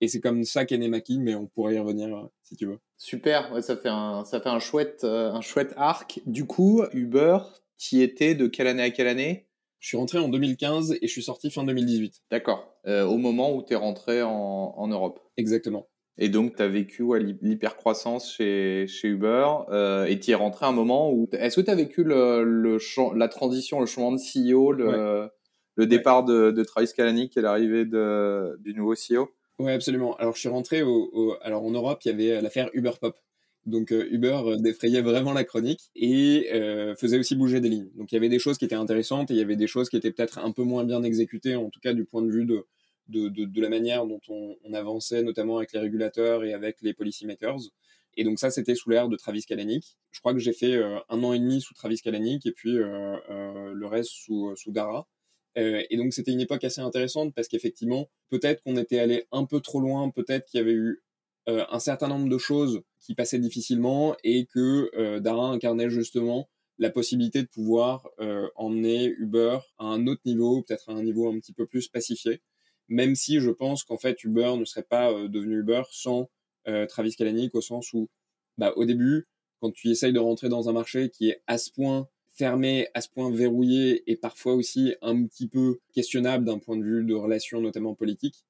Et 0.00 0.08
c'est 0.08 0.20
comme 0.20 0.44
ça 0.44 0.66
qu'est 0.66 0.76
né 0.76 0.88
Maki, 0.88 1.18
mais 1.18 1.34
on 1.34 1.46
pourrait 1.46 1.76
y 1.76 1.78
revenir 1.78 2.14
euh, 2.14 2.26
si 2.42 2.56
tu 2.56 2.66
veux. 2.66 2.78
Super, 2.98 3.62
ça 3.62 3.76
fait 3.76 3.88
ça 3.88 4.40
fait 4.40 4.48
un 4.48 4.58
chouette, 4.58 5.04
euh, 5.04 5.32
un 5.32 5.40
chouette 5.40 5.72
arc. 5.76 6.20
Du 6.26 6.46
coup, 6.46 6.82
Uber, 6.92 7.38
qui 7.78 8.02
était 8.02 8.34
de 8.34 8.46
quelle 8.46 8.66
année 8.66 8.82
à 8.82 8.90
quelle 8.90 9.08
année? 9.08 9.48
Je 9.84 9.88
suis 9.88 9.96
rentré 9.98 10.18
en 10.18 10.28
2015 10.28 10.96
et 11.02 11.06
je 11.06 11.12
suis 11.12 11.22
sorti 11.22 11.50
fin 11.50 11.62
2018. 11.62 12.22
D'accord. 12.30 12.74
Euh, 12.86 13.04
au 13.04 13.18
moment 13.18 13.54
où 13.54 13.62
tu 13.62 13.74
es 13.74 13.76
rentré 13.76 14.22
en, 14.22 14.30
en, 14.30 14.88
Europe. 14.88 15.20
Exactement. 15.36 15.88
Et 16.16 16.30
donc, 16.30 16.56
tu 16.56 16.62
as 16.62 16.68
vécu 16.68 17.02
ouais, 17.02 17.20
l'hypercroissance 17.42 18.32
chez, 18.32 18.86
chez 18.86 19.08
Uber 19.08 19.46
euh, 19.68 20.06
et 20.06 20.18
tu 20.18 20.30
es 20.30 20.34
rentré 20.34 20.64
à 20.64 20.70
un 20.70 20.72
moment 20.72 21.12
où... 21.12 21.28
Est-ce 21.32 21.56
que 21.56 21.60
tu 21.60 21.70
as 21.70 21.74
vécu 21.74 22.02
le, 22.02 22.44
le 22.44 22.78
la 23.14 23.28
transition, 23.28 23.80
le 23.80 23.84
changement 23.84 24.12
de 24.12 24.18
CEO, 24.18 24.72
le, 24.72 25.28
le 25.74 25.86
départ 25.86 26.24
de, 26.24 26.50
de, 26.50 26.64
Travis 26.64 26.90
Kalanick 26.96 27.36
et 27.36 27.42
l'arrivée 27.42 27.84
du 27.84 28.74
nouveau 28.74 28.94
CEO 28.94 29.28
Oui, 29.58 29.72
absolument. 29.72 30.16
Alors, 30.16 30.34
je 30.34 30.40
suis 30.40 30.48
rentré 30.48 30.82
au, 30.82 31.36
alors, 31.42 31.62
en 31.62 31.70
Europe, 31.70 32.00
il 32.06 32.08
y 32.08 32.14
avait 32.14 32.40
l'affaire 32.40 32.70
Uber 32.72 32.92
Pop. 32.98 33.18
Donc 33.66 33.92
euh, 33.92 34.06
Uber 34.10 34.40
euh, 34.44 34.56
défrayait 34.56 35.00
vraiment 35.00 35.32
la 35.32 35.44
chronique 35.44 35.90
et 35.94 36.50
euh, 36.52 36.94
faisait 36.96 37.18
aussi 37.18 37.34
bouger 37.34 37.60
des 37.60 37.70
lignes. 37.70 37.90
Donc 37.94 38.12
il 38.12 38.14
y 38.14 38.18
avait 38.18 38.28
des 38.28 38.38
choses 38.38 38.58
qui 38.58 38.64
étaient 38.64 38.74
intéressantes 38.74 39.30
et 39.30 39.34
il 39.34 39.38
y 39.38 39.42
avait 39.42 39.56
des 39.56 39.66
choses 39.66 39.88
qui 39.88 39.96
étaient 39.96 40.12
peut-être 40.12 40.38
un 40.38 40.52
peu 40.52 40.62
moins 40.62 40.84
bien 40.84 41.02
exécutées, 41.02 41.56
en 41.56 41.70
tout 41.70 41.80
cas 41.80 41.94
du 41.94 42.04
point 42.04 42.22
de 42.22 42.30
vue 42.30 42.44
de, 42.44 42.66
de, 43.08 43.28
de, 43.28 43.60
la 43.60 43.68
manière 43.70 44.06
dont 44.06 44.20
on, 44.28 44.72
avançait, 44.74 45.22
notamment 45.22 45.56
avec 45.58 45.72
les 45.72 45.80
régulateurs 45.80 46.44
et 46.44 46.52
avec 46.52 46.76
les 46.82 46.92
policymakers. 46.92 47.60
Et 48.16 48.24
donc 48.24 48.38
ça, 48.38 48.50
c'était 48.50 48.74
sous 48.74 48.90
l'ère 48.90 49.08
de 49.08 49.16
Travis 49.16 49.44
Kalanick. 49.44 49.96
Je 50.10 50.20
crois 50.20 50.34
que 50.34 50.38
j'ai 50.38 50.52
fait 50.52 50.74
un 51.08 51.22
an 51.22 51.32
et 51.32 51.38
demi 51.38 51.60
sous 51.60 51.74
Travis 51.74 52.00
Kalanick 52.00 52.46
et 52.46 52.52
puis 52.52 52.72
le 52.72 53.86
reste 53.86 54.10
sous, 54.10 54.54
sous 54.56 54.72
Dara. 54.72 55.06
et 55.56 55.96
donc 55.96 56.12
c'était 56.12 56.32
une 56.32 56.40
époque 56.40 56.64
assez 56.64 56.80
intéressante 56.80 57.34
parce 57.34 57.48
qu'effectivement, 57.48 58.08
peut-être 58.30 58.62
qu'on 58.62 58.76
était 58.76 58.98
allé 58.98 59.24
un 59.32 59.44
peu 59.44 59.60
trop 59.60 59.80
loin, 59.80 60.10
peut-être 60.10 60.46
qu'il 60.46 60.58
y 60.58 60.62
avait 60.62 60.72
eu 60.72 61.03
euh, 61.48 61.64
un 61.70 61.78
certain 61.78 62.08
nombre 62.08 62.28
de 62.28 62.38
choses 62.38 62.82
qui 63.00 63.14
passaient 63.14 63.38
difficilement 63.38 64.16
et 64.24 64.46
que 64.46 64.90
euh, 64.96 65.20
Dara 65.20 65.50
incarnait 65.50 65.90
justement 65.90 66.48
la 66.78 66.90
possibilité 66.90 67.42
de 67.42 67.48
pouvoir 67.48 68.08
euh, 68.18 68.48
emmener 68.56 69.14
Uber 69.18 69.58
à 69.78 69.84
un 69.84 70.06
autre 70.06 70.22
niveau, 70.24 70.62
peut-être 70.62 70.88
à 70.88 70.92
un 70.92 71.02
niveau 71.02 71.28
un 71.28 71.38
petit 71.38 71.52
peu 71.52 71.66
plus 71.66 71.88
pacifié, 71.88 72.40
même 72.88 73.14
si 73.14 73.40
je 73.40 73.50
pense 73.50 73.84
qu'en 73.84 73.98
fait 73.98 74.24
Uber 74.24 74.54
ne 74.58 74.64
serait 74.64 74.82
pas 74.82 75.12
devenu 75.28 75.60
Uber 75.60 75.82
sans 75.90 76.30
Travis 76.88 77.14
Kalanick 77.14 77.54
au 77.54 77.60
sens 77.60 77.92
où 77.92 78.08
bah, 78.56 78.72
au 78.76 78.86
début, 78.86 79.28
quand 79.60 79.70
tu 79.70 79.88
essayes 79.88 80.14
de 80.14 80.18
rentrer 80.18 80.48
dans 80.48 80.70
un 80.70 80.72
marché 80.72 81.10
qui 81.10 81.28
est 81.28 81.42
à 81.46 81.58
ce 81.58 81.70
point 81.70 82.08
fermé, 82.34 82.88
à 82.94 83.00
ce 83.00 83.08
point 83.08 83.30
verrouillé 83.30 84.10
et 84.10 84.16
parfois 84.16 84.54
aussi 84.54 84.94
un 85.02 85.24
petit 85.26 85.48
peu 85.48 85.80
questionnable 85.92 86.44
d'un 86.44 86.58
point 86.58 86.76
de 86.76 86.82
vue 86.82 87.04
de 87.04 87.14
relations 87.14 87.60
notamment 87.60 87.94
politiques, 87.94 88.44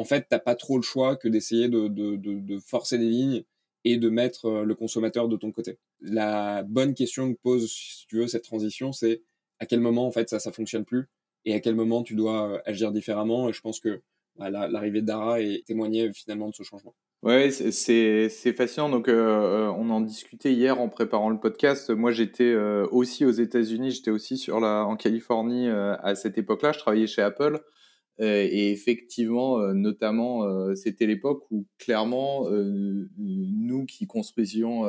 en 0.00 0.04
fait, 0.04 0.26
t'as 0.30 0.38
pas 0.38 0.54
trop 0.54 0.78
le 0.78 0.82
choix 0.82 1.16
que 1.16 1.28
d'essayer 1.28 1.68
de, 1.68 2.58
forcer 2.64 2.96
des 2.96 3.08
lignes 3.08 3.44
et 3.84 3.98
de 3.98 4.08
mettre 4.08 4.46
euh, 4.46 4.64
le 4.64 4.74
consommateur 4.74 5.28
de 5.28 5.36
ton 5.36 5.52
côté. 5.52 5.78
La 6.00 6.62
bonne 6.62 6.94
question 6.94 7.32
que 7.32 7.38
pose, 7.42 7.70
si 7.70 8.06
tu 8.06 8.16
veux, 8.16 8.26
cette 8.26 8.44
transition, 8.44 8.92
c'est 8.92 9.22
à 9.58 9.66
quel 9.66 9.80
moment, 9.80 10.06
en 10.06 10.10
fait, 10.10 10.30
ça, 10.30 10.38
ça 10.38 10.52
fonctionne 10.52 10.86
plus 10.86 11.08
et 11.44 11.54
à 11.54 11.60
quel 11.60 11.74
moment 11.74 12.02
tu 12.02 12.14
dois 12.14 12.50
euh, 12.50 12.58
agir 12.64 12.92
différemment. 12.92 13.50
Et 13.50 13.52
je 13.52 13.60
pense 13.60 13.78
que 13.78 14.00
bah, 14.38 14.48
l'arrivée 14.48 15.02
de 15.02 15.06
Dara 15.06 15.42
est 15.42 15.66
témoignée 15.66 16.10
finalement 16.14 16.48
de 16.48 16.54
ce 16.54 16.62
changement. 16.62 16.94
Ouais, 17.22 17.50
c'est 17.50 18.52
fascinant. 18.54 18.88
Donc, 18.88 19.06
euh, 19.08 19.66
on 19.76 19.90
en 19.90 20.00
discutait 20.00 20.54
hier 20.54 20.80
en 20.80 20.88
préparant 20.88 21.28
le 21.28 21.38
podcast. 21.38 21.90
Moi, 21.90 22.10
j'étais 22.12 22.54
aussi 22.90 23.26
aux 23.26 23.30
États-Unis, 23.30 23.90
j'étais 23.90 24.10
aussi 24.10 24.38
sur 24.38 24.60
la, 24.60 24.86
en 24.86 24.96
Californie 24.96 25.68
à 25.68 26.14
cette 26.14 26.38
époque-là. 26.38 26.72
Je 26.72 26.78
travaillais 26.78 27.06
chez 27.06 27.20
Apple. 27.20 27.60
Euh, 28.20 28.46
et 28.50 28.70
effectivement, 28.70 29.60
euh, 29.60 29.72
notamment, 29.72 30.44
euh, 30.44 30.74
c'était 30.74 31.06
l'époque 31.06 31.50
où 31.50 31.66
clairement, 31.78 32.48
nous 32.50 33.86
qui 33.86 34.06
construisions 34.06 34.82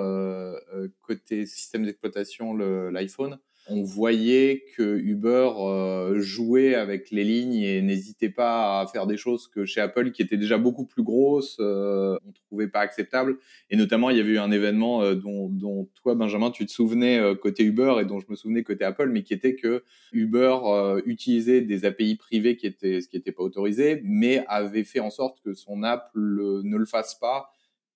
côté 1.02 1.46
système 1.46 1.86
d'exploitation 1.86 2.54
l'iPhone, 2.54 3.40
on 3.68 3.84
voyait 3.84 4.66
que 4.76 4.98
Uber 4.98 5.52
euh, 5.60 6.20
jouait 6.20 6.76
avec 6.76 7.12
les 7.12 7.24
lignes 7.24 7.62
et 7.62 7.82
n'hésitait 7.82 8.30
pas 8.30 8.82
à 8.82 8.88
faire 8.88 9.06
des 9.08 9.18
choses 9.18 9.48
que 9.48 9.66
chez 9.66 9.82
Apple 9.82 10.12
qui 10.12 10.22
étaient 10.22 10.38
déjà 10.38 10.58
beaucoup 10.58 10.86
plus 10.86 11.04
grosses, 11.04 11.58
euh, 11.60 12.18
on 12.28 12.32
trouvait 12.48 12.68
pas 12.68 12.80
acceptable. 12.80 13.38
Et 13.70 13.78
notamment, 13.78 14.10
il 14.10 14.18
y 14.18 14.20
avait 14.20 14.32
eu 14.32 14.40
un 14.40 14.52
événement 14.52 15.04
euh, 15.04 15.16
dont, 15.16 15.48
dont, 15.50 15.88
toi, 16.02 16.16
Benjamin, 16.16 16.52
tu 16.52 16.66
te 16.66 16.72
souvenais 16.72 17.20
euh, 17.20 17.36
côté 17.36 17.64
Uber 17.64 17.96
et 18.02 18.06
dont 18.06 18.20
je 18.20 18.26
me 18.30 18.36
souvenais 18.36 18.64
côté 18.64 18.84
Apple, 18.84 19.10
mais 19.10 19.24
qui 19.24 19.34
était 19.34 19.56
que 19.56 19.84
Uber 20.12 20.58
utilisait 21.06 21.62
des 21.62 21.86
API 21.86 22.16
privées 22.16 22.58
qui 22.58 22.68
étaient 22.68 23.02
ce 23.02 23.08
qui 23.08 23.18
n'était 23.18 23.32
pas 23.32 23.44
autorisé, 23.44 24.02
mais 24.04 24.44
avait 24.48 24.84
fait 24.84 25.00
en 25.00 25.10
sorte 25.10 25.40
que 25.42 25.54
son 25.54 25.84
app 25.84 26.12
ne 26.16 26.78
le 26.78 26.86
fasse 26.86 27.16
pas 27.16 27.52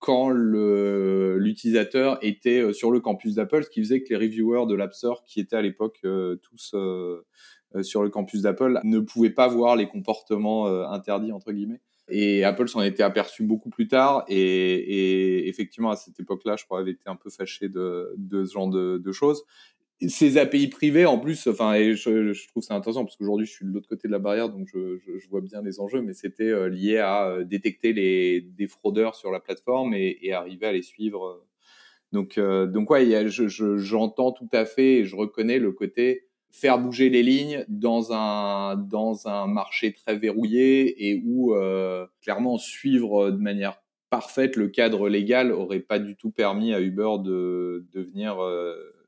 quand 0.05 0.29
l'utilisateur 0.29 2.19
était 2.21 2.61
euh, 2.61 2.73
sur 2.73 2.91
le 2.91 2.99
campus 2.99 3.33
d'Apple, 3.33 3.63
ce 3.63 3.71
qui 3.71 3.81
faisait 3.81 4.03
que 4.03 4.09
les 4.09 4.17
reviewers 4.17 4.67
de 4.67 4.75
l'App 4.75 4.93
Store, 4.93 5.23
qui 5.25 5.39
étaient 5.39 5.55
à 5.55 5.63
l'époque 5.63 5.97
euh, 6.05 6.35
tous 6.35 6.75
euh, 6.75 7.23
sur 7.81 8.03
le 8.03 8.09
campus 8.11 8.43
d'Apple, 8.43 8.79
ne 8.83 8.99
pouvaient 8.99 9.31
pas 9.31 9.47
voir 9.47 9.75
les 9.75 9.87
comportements 9.87 10.67
interdits, 10.91 11.31
entre 11.31 11.51
guillemets. 11.51 11.81
Et 12.07 12.43
Apple 12.43 12.67
s'en 12.67 12.83
était 12.83 13.01
aperçu 13.01 13.43
beaucoup 13.43 13.71
plus 13.71 13.87
tard. 13.87 14.23
Et, 14.27 15.49
effectivement, 15.49 15.89
à 15.89 15.95
cette 15.95 16.19
époque-là, 16.19 16.55
je 16.55 16.65
crois, 16.65 16.81
elle 16.81 16.89
était 16.89 17.09
un 17.09 17.15
peu 17.15 17.31
fâchée 17.31 17.67
de, 17.67 18.15
ce 18.31 18.53
genre 18.53 18.69
de, 18.69 19.11
choses. 19.11 19.43
Ces 20.01 20.37
API 20.37 20.67
privées, 20.67 21.05
en 21.05 21.17
plus, 21.19 21.47
enfin, 21.47 21.73
et 21.73 21.95
je, 21.95 22.33
je 22.33 22.47
trouve 22.49 22.63
ça 22.63 22.75
intéressant 22.75 23.05
parce 23.05 23.15
qu'aujourd'hui, 23.15 23.45
je 23.45 23.51
suis 23.51 23.65
de 23.65 23.71
l'autre 23.71 23.87
côté 23.87 24.07
de 24.07 24.11
la 24.11 24.19
barrière, 24.19 24.49
donc 24.49 24.67
je, 24.73 24.97
je, 24.97 25.17
je 25.17 25.29
vois 25.29 25.41
bien 25.41 25.61
les 25.61 25.79
enjeux, 25.79 26.01
mais 26.01 26.13
c'était 26.13 26.43
euh, 26.49 26.67
lié 26.67 26.97
à 26.97 27.27
euh, 27.29 27.43
détecter 27.43 27.93
les, 27.93 28.41
des 28.41 28.67
fraudeurs 28.67 29.15
sur 29.15 29.31
la 29.31 29.39
plateforme 29.39 29.93
et, 29.93 30.17
et 30.21 30.33
arriver 30.33 30.67
à 30.67 30.73
les 30.73 30.81
suivre. 30.81 31.45
Donc, 32.11 32.37
euh, 32.37 32.67
donc 32.67 32.89
ouais, 32.89 33.09
j'entends 33.29 34.31
tout 34.31 34.49
à 34.51 34.65
fait 34.65 34.99
et 34.99 35.05
je 35.05 35.15
reconnais 35.15 35.59
le 35.59 35.71
côté 35.71 36.27
faire 36.51 36.79
bouger 36.79 37.09
les 37.09 37.23
lignes 37.23 37.65
dans 37.67 38.13
un 38.13 38.77
dans 38.77 39.27
un 39.27 39.45
marché 39.47 39.91
très 39.91 40.15
verrouillé 40.15 41.09
et 41.09 41.21
où 41.25 41.53
clairement 42.21 42.57
suivre 42.57 43.31
de 43.31 43.37
manière 43.37 43.81
parfaite 44.09 44.55
le 44.55 44.69
cadre 44.69 45.09
légal 45.09 45.51
aurait 45.51 45.81
pas 45.81 45.99
du 45.99 46.15
tout 46.15 46.31
permis 46.31 46.73
à 46.73 46.79
Uber 46.79 47.15
de 47.21 47.85
devenir 47.91 48.37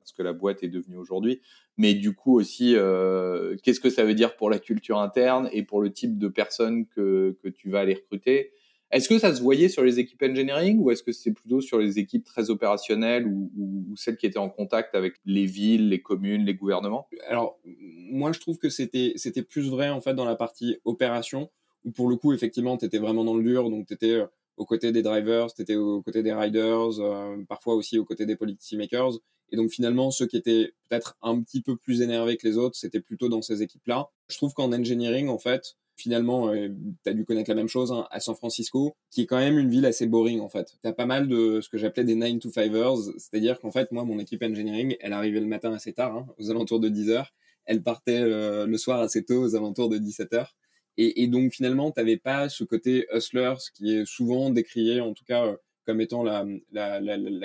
ce 0.08 0.14
que 0.14 0.24
la 0.24 0.34
boîte 0.34 0.64
est 0.64 0.70
devenue 0.70 0.98
aujourd'hui. 0.98 1.42
Mais 1.78 1.94
du 1.94 2.16
coup 2.16 2.38
aussi, 2.38 2.76
euh, 2.76 3.56
qu'est-ce 3.64 3.80
que 3.80 3.90
ça 3.90 4.04
veut 4.04 4.16
dire 4.16 4.36
pour 4.36 4.50
la 4.50 4.60
culture 4.60 5.00
interne 5.00 5.50
et 5.52 5.64
pour 5.64 5.82
le 5.82 5.92
type 5.92 6.18
de 6.18 6.28
personnes 6.28 6.88
que, 6.88 7.38
que 7.44 7.50
tu 7.50 7.70
vas 7.70 7.82
aller 7.82 7.96
recruter? 7.96 8.52
Est-ce 8.90 9.10
que 9.10 9.20
ça 9.20 9.36
se 9.36 9.42
voyait 9.42 9.68
sur 9.68 9.84
les 9.84 10.00
équipes 10.00 10.24
engineering 10.24 10.80
ou 10.80 10.92
est-ce 10.92 11.04
que 11.04 11.12
c'est 11.12 11.34
plutôt 11.34 11.60
sur 11.60 11.78
les 11.78 12.00
équipes 12.00 12.24
très 12.24 12.50
opérationnelles 12.50 13.28
ou, 13.28 13.52
celles 13.98 14.16
qui 14.16 14.26
étaient 14.26 14.38
en 14.38 14.50
contact 14.50 14.96
avec 14.96 15.16
les 15.26 15.46
villes, 15.46 15.90
les 15.90 16.02
communes, 16.02 16.46
les 16.46 16.56
gouvernements? 16.56 17.10
Alors, 17.28 17.60
moi, 17.66 18.32
je 18.32 18.40
trouve 18.40 18.58
que 18.58 18.70
c'était, 18.70 19.12
c'était 19.18 19.42
plus 19.42 19.70
vrai 19.70 19.90
en 19.90 20.00
fait 20.00 20.14
dans 20.14 20.24
la 20.24 20.36
partie 20.36 20.78
opération 20.86 21.50
où 21.84 21.92
pour 21.92 22.08
le 22.10 22.16
coup, 22.16 22.32
effectivement, 22.32 22.78
tu 22.78 22.86
étais 22.86 22.98
vraiment 22.98 23.26
dans 23.26 23.36
le 23.36 23.44
dur, 23.44 23.70
donc 23.70 23.88
tu 23.88 23.94
étais 23.94 24.14
euh, 24.14 24.26
aux 24.56 24.66
côtés 24.66 24.92
des 24.92 25.02
drivers, 25.02 25.54
tu 25.54 25.62
étais 25.62 25.76
aux 25.76 26.02
côtés 26.02 26.24
des 26.24 26.34
riders, 26.34 27.00
euh, 27.00 27.38
parfois 27.48 27.76
aussi 27.76 28.00
aux 28.00 28.06
côtés 28.06 28.26
des 28.26 28.36
policy 28.36 28.78
makers. 28.78 29.20
Et 29.52 29.56
donc 29.56 29.70
finalement, 29.70 30.12
ceux 30.12 30.28
qui 30.28 30.38
étaient 30.38 30.74
peut-être 30.90 31.18
un 31.22 31.42
petit 31.42 31.62
peu 31.62 31.76
plus 31.78 32.02
énervés 32.02 32.38
que 32.38 32.48
les 32.48 32.58
autres, 32.58 32.76
c'était 32.76 33.00
plutôt 33.00 33.30
dans 33.30 33.42
ces 33.42 33.62
équipes-là. 33.62 34.10
Je 34.30 34.38
trouve 34.38 34.54
qu'en 34.54 34.74
engineering, 34.74 35.30
en 35.30 35.38
fait, 35.38 35.78
finalement, 35.96 36.50
euh, 36.50 36.70
tu 37.04 37.10
as 37.10 37.14
dû 37.14 37.26
connaître 37.26 37.50
la 37.50 37.56
même 37.56 37.68
chose 37.68 37.92
hein, 37.92 38.08
à 38.12 38.20
San 38.20 38.36
Francisco, 38.36 38.96
qui 39.12 39.24
est 39.24 39.26
quand 39.26 39.38
même 39.38 39.58
une 39.58 39.70
ville 39.70 39.86
assez 39.86 40.06
boring 40.06 40.40
en 40.40 40.50
fait. 40.50 40.78
Tu 40.82 40.88
as 40.88 40.94
pas 40.94 41.06
mal 41.06 41.28
de 41.28 41.60
ce 41.62 41.70
que 41.70 41.78
j'appelais 41.78 42.04
des 42.04 42.16
9 42.16 42.40
to 42.40 42.50
5ers, 42.50 43.14
c'est-à-dire 43.18 43.60
qu'en 43.60 43.72
fait, 43.72 43.92
moi, 43.92 44.06
mon 44.06 44.20
équipe 44.20 44.44
engineering, 44.44 44.96
elle 45.00 45.14
arrivait 45.14 45.40
le 45.40 45.48
matin 45.48 45.74
assez 45.74 45.94
tard, 45.94 46.16
hein, 46.16 46.28
aux 46.38 46.52
alentours 46.52 46.80
de 46.80 46.90
10 46.90 47.10
heures. 47.10 47.34
Elle 47.66 47.84
partait 47.84 48.22
euh, 48.22 48.66
le 48.66 48.78
soir 48.78 49.02
assez 49.02 49.26
tôt, 49.26 49.44
aux 49.44 49.56
alentours 49.56 49.90
de 49.90 49.98
17 49.98 50.34
heures. 50.34 50.56
Et, 51.00 51.28
donc 51.28 51.54
finalement, 51.54 51.92
tu 51.92 52.18
pas 52.18 52.50
ce 52.50 52.64
côté 52.64 53.06
hustlers 53.14 53.58
qui 53.76 53.96
est 53.96 54.06
souvent 54.06 54.50
décrié, 54.50 55.00
en 55.00 55.14
tout 55.14 55.26
cas, 55.26 55.46
euh, 55.46 55.56
comme 55.88 56.02
étant 56.02 56.22
la, 56.22 56.46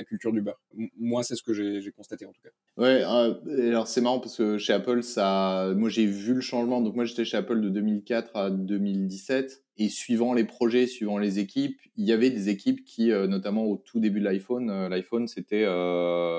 culture 0.04 0.32
du 0.32 0.42
beurre. 0.42 0.60
Moi, 0.98 1.22
c'est 1.22 1.36
ce 1.36 1.44
que 1.44 1.54
j'ai 1.54 1.92
constaté 1.92 2.26
en 2.26 2.32
tout 2.32 2.42
cas. 2.42 2.50
Ouais, 2.76 3.04
euh, 3.04 3.68
alors 3.68 3.86
c'est 3.86 4.00
marrant 4.00 4.18
parce 4.18 4.36
que 4.36 4.58
chez 4.58 4.72
Apple, 4.72 5.04
ça, 5.04 5.72
moi 5.76 5.88
j'ai 5.88 6.06
vu 6.06 6.34
le 6.34 6.40
changement. 6.40 6.80
Donc 6.80 6.96
moi 6.96 7.04
j'étais 7.04 7.24
chez 7.24 7.36
Apple 7.36 7.60
de 7.60 7.68
2004 7.68 8.34
à 8.34 8.50
2017 8.50 9.62
et 9.78 9.88
suivant 9.88 10.34
les 10.34 10.44
projets, 10.44 10.86
suivant 10.86 11.18
les 11.18 11.38
équipes, 11.38 11.78
il 11.96 12.04
y 12.04 12.12
avait 12.12 12.30
des 12.30 12.48
équipes 12.48 12.84
qui, 12.84 13.12
euh, 13.12 13.26
notamment 13.26 13.64
au 13.64 13.76
tout 13.76 14.00
début 14.00 14.18
de 14.18 14.24
l'iPhone, 14.24 14.68
euh, 14.70 14.88
l'iPhone 14.88 15.28
c'était 15.28 15.64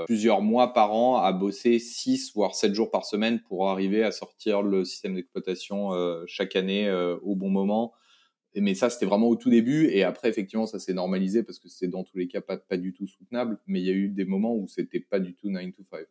plusieurs 0.05 0.41
mois 0.41 0.74
par 0.74 0.93
an 0.93 1.17
à 1.17 1.31
bosser 1.31 1.79
6 1.79 2.33
voire 2.36 2.53
7 2.53 2.74
jours 2.74 2.91
par 2.91 3.05
semaine 3.05 3.39
pour 3.48 3.69
arriver 3.69 4.03
à 4.03 4.12
sortir 4.12 4.62
le 4.62 4.83
système 4.83 5.15
d'exploitation 5.15 5.91
chaque 6.27 6.57
année 6.57 6.91
au 7.22 7.36
bon 7.36 7.50
moment 7.50 7.93
mais 8.62 8.75
ça, 8.75 8.89
c'était 8.89 9.05
vraiment 9.05 9.27
au 9.27 9.36
tout 9.36 9.50
début. 9.50 9.88
Et 9.88 10.03
après, 10.03 10.29
effectivement, 10.29 10.65
ça 10.65 10.79
s'est 10.79 10.93
normalisé 10.93 11.43
parce 11.43 11.60
que 11.60 11.69
c'est 11.69 11.88
dans 11.88 12.03
tous 12.03 12.17
les 12.17 12.27
cas 12.27 12.41
pas, 12.41 12.57
pas 12.57 12.77
du 12.77 12.93
tout 12.93 13.07
soutenable. 13.07 13.60
Mais 13.67 13.79
il 13.79 13.86
y 13.86 13.89
a 13.89 13.93
eu 13.93 14.10
des 14.10 14.25
moments 14.25 14.55
où 14.55 14.67
c'était 14.67 15.00
pas 15.00 15.19
du 15.19 15.33
tout 15.33 15.50
9 15.50 15.72
to 15.74 15.83
5. 15.83 16.05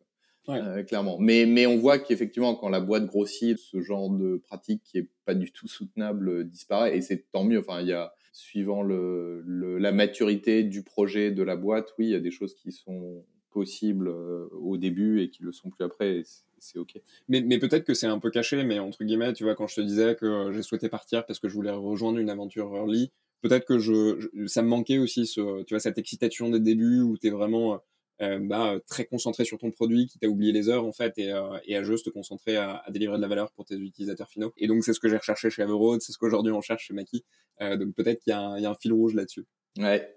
Euh, 0.49 0.82
clairement. 0.82 1.18
Mais, 1.20 1.46
mais 1.46 1.66
on 1.66 1.76
voit 1.76 1.99
qu'effectivement, 1.99 2.56
quand 2.56 2.68
la 2.68 2.80
boîte 2.80 3.06
grossit, 3.06 3.56
ce 3.58 3.80
genre 3.80 4.11
de 4.11 4.37
pratique 4.37 4.82
qui 4.82 4.99
est 4.99 5.08
pas 5.25 5.34
du 5.34 5.52
tout 5.52 5.68
soutenable 5.68 6.28
euh, 6.28 6.44
disparaît. 6.44 6.96
Et 6.96 7.00
c'est 7.00 7.30
tant 7.30 7.44
mieux. 7.44 7.61
Enfin, 7.61 7.80
il 7.80 7.87
y 7.87 7.92
a, 7.92 8.12
suivant 8.32 8.82
le, 8.82 9.42
le, 9.46 9.78
la 9.78 9.92
maturité 9.92 10.64
du 10.64 10.82
projet 10.82 11.30
de 11.30 11.42
la 11.42 11.54
boîte, 11.54 11.94
oui, 11.99 12.06
il 12.06 12.11
y 12.11 12.16
a 12.16 12.20
des 12.20 12.30
choses 12.30 12.54
qui 12.54 12.72
sont 12.72 13.25
possibles 13.50 14.08
euh, 14.08 14.49
au 14.52 14.78
début 14.78 15.20
et 15.20 15.28
qui 15.28 15.42
le 15.42 15.52
sont 15.52 15.70
plus 15.70 15.84
après 15.84 16.22
c'est 16.62 16.78
ok. 16.78 17.00
Mais, 17.28 17.40
mais 17.40 17.59
peut-être 17.59 17.85
que 17.85 17.95
c'est 17.95 18.07
un 18.07 18.19
peu 18.19 18.31
caché, 18.31 18.62
mais 18.64 18.78
entre 18.78 19.04
guillemets, 19.04 19.33
tu 19.33 19.45
vois, 19.45 19.54
quand 19.54 19.66
je 19.66 19.76
te 19.76 19.81
disais 19.81 20.14
que 20.14 20.52
j'ai 20.52 20.62
souhaité 20.62 20.88
partir 20.88 21.26
parce 21.26 21.38
que 21.38 21.49
je 21.49 21.54
voulais 21.54 21.71
rejoindre 21.71 22.19
une 22.19 22.31
aventure 22.31 22.75
early, 22.75 23.11
peut-être 23.42 23.66
que 23.66 23.78
je, 23.78 24.28
ça 24.47 24.62
me 24.62 24.69
manquait 24.69 24.99
aussi 24.99 25.26
ce, 25.26 25.62
tu 25.64 25.75
vois, 25.75 25.81
cette 25.81 25.99
excitation 25.99 26.49
des 26.50 26.61
débuts 26.61 27.00
où 27.00 27.19
tu 27.19 27.26
es 27.26 27.31
vraiment 27.31 27.81
euh, 28.21 28.38
bah, 28.40 28.78
très 28.87 29.04
concentré 29.04 29.45
sur 29.45 29.59
ton 29.59 29.71
produit, 29.71 30.07
qui 30.07 30.19
t'a 30.19 30.28
oublié 30.28 30.52
les 30.52 30.69
heures 30.69 30.85
en 30.85 30.92
fait, 30.92 31.19
et, 31.19 31.33
euh, 31.33 31.59
et 31.66 31.76
à 31.76 31.83
juste 31.83 32.07
te 32.07 32.11
concentrer 32.11 32.57
à, 32.57 32.76
à, 32.87 32.90
délivrer 32.90 33.16
de 33.16 33.23
la 33.23 33.28
valeur 33.28 33.50
pour 33.52 33.64
tes 33.64 33.75
utilisateurs 33.75 34.28
finaux. 34.28 34.52
Et 34.57 34.69
donc 34.69 34.85
c'est 34.85 34.92
ce 34.92 35.00
que 35.00 35.09
j'ai 35.09 35.16
recherché 35.16 35.50
chez 35.50 35.62
Everroad, 35.62 36.00
c'est 36.00 36.12
ce 36.12 36.19
qu'aujourd'hui 36.19 36.52
on 36.52 36.61
cherche 36.61 36.87
chez 36.87 36.95
Maki. 36.95 37.25
Euh, 37.61 37.76
donc 37.76 37.95
peut-être 37.95 38.21
qu'il 38.21 38.33
y, 38.33 38.37
y, 38.62 38.66
a 38.66 38.71
un 38.71 38.75
fil 38.76 38.92
rouge 38.92 39.14
là-dessus. 39.14 39.45
Ouais, 39.76 40.14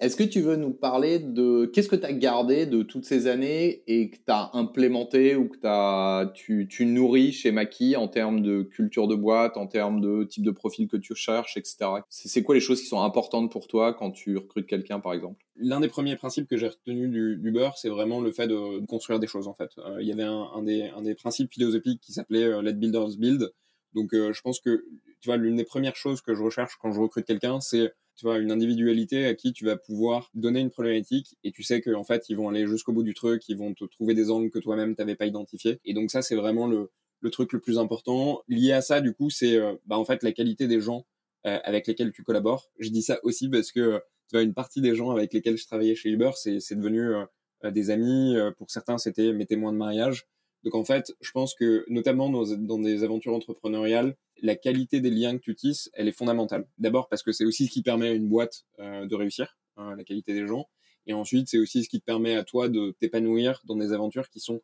est-ce 0.00 0.16
que 0.16 0.24
tu 0.24 0.40
veux 0.40 0.56
nous 0.56 0.72
parler 0.72 1.18
de 1.18 1.66
qu'est-ce 1.66 1.88
que 1.88 1.96
tu 1.96 2.04
as 2.04 2.12
gardé 2.12 2.66
de 2.66 2.82
toutes 2.82 3.04
ces 3.04 3.26
années 3.26 3.82
et 3.86 4.10
que 4.10 4.16
tu 4.16 4.22
as 4.28 4.50
implémenté 4.52 5.36
ou 5.36 5.48
que 5.48 6.32
tu, 6.32 6.68
tu 6.68 6.86
nourris 6.86 7.32
chez 7.32 7.50
Maki 7.50 7.96
en 7.96 8.08
termes 8.08 8.42
de 8.42 8.62
culture 8.62 9.08
de 9.08 9.14
boîte, 9.14 9.56
en 9.56 9.66
termes 9.66 10.00
de 10.00 10.24
type 10.24 10.44
de 10.44 10.50
profil 10.50 10.88
que 10.88 10.96
tu 10.96 11.14
cherches, 11.14 11.56
etc. 11.56 11.76
C'est 12.08 12.42
quoi 12.42 12.54
les 12.54 12.60
choses 12.60 12.80
qui 12.80 12.86
sont 12.86 13.00
importantes 13.02 13.50
pour 13.50 13.66
toi 13.66 13.94
quand 13.94 14.10
tu 14.10 14.36
recrutes 14.36 14.66
quelqu'un, 14.66 15.00
par 15.00 15.12
exemple? 15.12 15.44
L'un 15.56 15.80
des 15.80 15.88
premiers 15.88 16.16
principes 16.16 16.48
que 16.48 16.56
j'ai 16.56 16.68
retenu 16.68 17.08
du, 17.08 17.36
du 17.36 17.52
beurre, 17.52 17.78
c'est 17.78 17.88
vraiment 17.88 18.20
le 18.20 18.32
fait 18.32 18.48
de, 18.48 18.84
construire 18.86 19.20
des 19.20 19.26
choses, 19.26 19.48
en 19.48 19.54
fait. 19.54 19.70
Euh, 19.78 19.98
il 20.00 20.08
y 20.08 20.12
avait 20.12 20.24
un, 20.24 20.48
un, 20.54 20.62
des, 20.62 20.90
un, 20.96 21.02
des, 21.02 21.14
principes 21.14 21.52
philosophiques 21.52 22.00
qui 22.00 22.12
s'appelait 22.12 22.44
euh, 22.44 22.62
Let 22.62 22.74
Builders 22.74 23.16
Build. 23.18 23.52
Donc, 23.94 24.14
euh, 24.14 24.32
je 24.32 24.40
pense 24.42 24.60
que, 24.60 24.84
tu 25.20 25.28
vois, 25.28 25.36
l'une 25.36 25.56
des 25.56 25.64
premières 25.64 25.96
choses 25.96 26.20
que 26.20 26.34
je 26.34 26.42
recherche 26.42 26.76
quand 26.80 26.92
je 26.92 27.00
recrute 27.00 27.24
quelqu'un, 27.24 27.60
c'est 27.60 27.92
tu 28.16 28.26
vois, 28.26 28.38
une 28.38 28.52
individualité 28.52 29.26
à 29.26 29.34
qui 29.34 29.52
tu 29.52 29.64
vas 29.64 29.76
pouvoir 29.76 30.30
donner 30.34 30.60
une 30.60 30.70
problématique 30.70 31.36
et 31.42 31.50
tu 31.50 31.62
sais 31.62 31.80
qu'en 31.80 32.00
en 32.00 32.04
fait, 32.04 32.28
ils 32.28 32.36
vont 32.36 32.48
aller 32.48 32.66
jusqu'au 32.66 32.92
bout 32.92 33.02
du 33.02 33.14
truc, 33.14 33.48
ils 33.48 33.56
vont 33.56 33.74
te 33.74 33.84
trouver 33.84 34.14
des 34.14 34.30
angles 34.30 34.50
que 34.50 34.58
toi-même 34.58 34.94
t'avais 34.94 35.16
pas 35.16 35.26
identifiés. 35.26 35.80
Et 35.84 35.94
donc 35.94 36.10
ça, 36.10 36.22
c'est 36.22 36.36
vraiment 36.36 36.66
le, 36.66 36.90
le 37.20 37.30
truc 37.30 37.52
le 37.52 37.60
plus 37.60 37.78
important. 37.78 38.42
Lié 38.48 38.72
à 38.72 38.82
ça, 38.82 39.00
du 39.00 39.14
coup, 39.14 39.30
c'est 39.30 39.56
euh, 39.56 39.74
bah, 39.86 39.98
en 39.98 40.04
fait 40.04 40.22
la 40.22 40.32
qualité 40.32 40.68
des 40.68 40.80
gens 40.80 41.06
euh, 41.46 41.58
avec 41.64 41.86
lesquels 41.86 42.12
tu 42.12 42.22
collabores. 42.22 42.70
Je 42.78 42.90
dis 42.90 43.02
ça 43.02 43.18
aussi 43.24 43.48
parce 43.48 43.72
que 43.72 44.00
tu 44.28 44.36
vois, 44.36 44.42
une 44.42 44.54
partie 44.54 44.80
des 44.80 44.94
gens 44.94 45.10
avec 45.10 45.32
lesquels 45.32 45.56
je 45.56 45.66
travaillais 45.66 45.96
chez 45.96 46.10
Uber, 46.10 46.30
c'est 46.36 46.74
devenu 46.74 47.14
euh, 47.14 47.70
des 47.70 47.90
amis. 47.90 48.36
pour 48.58 48.70
certains, 48.70 48.98
c'était 48.98 49.32
mes 49.32 49.46
témoins 49.46 49.72
de 49.72 49.78
mariage. 49.78 50.26
Donc 50.64 50.74
en 50.74 50.84
fait, 50.84 51.12
je 51.20 51.30
pense 51.30 51.54
que 51.54 51.84
notamment 51.88 52.30
dans, 52.30 52.78
des 52.78 53.04
aventures 53.04 53.34
entrepreneuriales, 53.34 54.16
la 54.42 54.56
qualité 54.56 55.00
des 55.00 55.10
liens 55.10 55.36
que 55.36 55.42
tu 55.42 55.54
tisses, 55.54 55.90
elle 55.92 56.08
est 56.08 56.12
fondamentale. 56.12 56.66
D'abord 56.78 57.08
parce 57.08 57.22
que 57.22 57.32
c'est 57.32 57.44
aussi 57.44 57.66
ce 57.66 57.70
qui 57.70 57.82
permet 57.82 58.08
à 58.08 58.12
une 58.12 58.28
boîte 58.28 58.64
euh, 58.78 59.06
de 59.06 59.14
réussir, 59.14 59.58
hein, 59.76 59.94
la 59.94 60.04
qualité 60.04 60.32
des 60.32 60.46
gens. 60.46 60.66
Et 61.06 61.12
ensuite, 61.12 61.48
c'est 61.48 61.58
aussi 61.58 61.84
ce 61.84 61.88
qui 61.90 62.00
te 62.00 62.04
permet 62.04 62.34
à 62.34 62.44
toi 62.44 62.70
de 62.70 62.96
t'épanouir 62.98 63.60
dans 63.66 63.76
des 63.76 63.92
aventures 63.92 64.30
qui 64.30 64.40
sont 64.40 64.62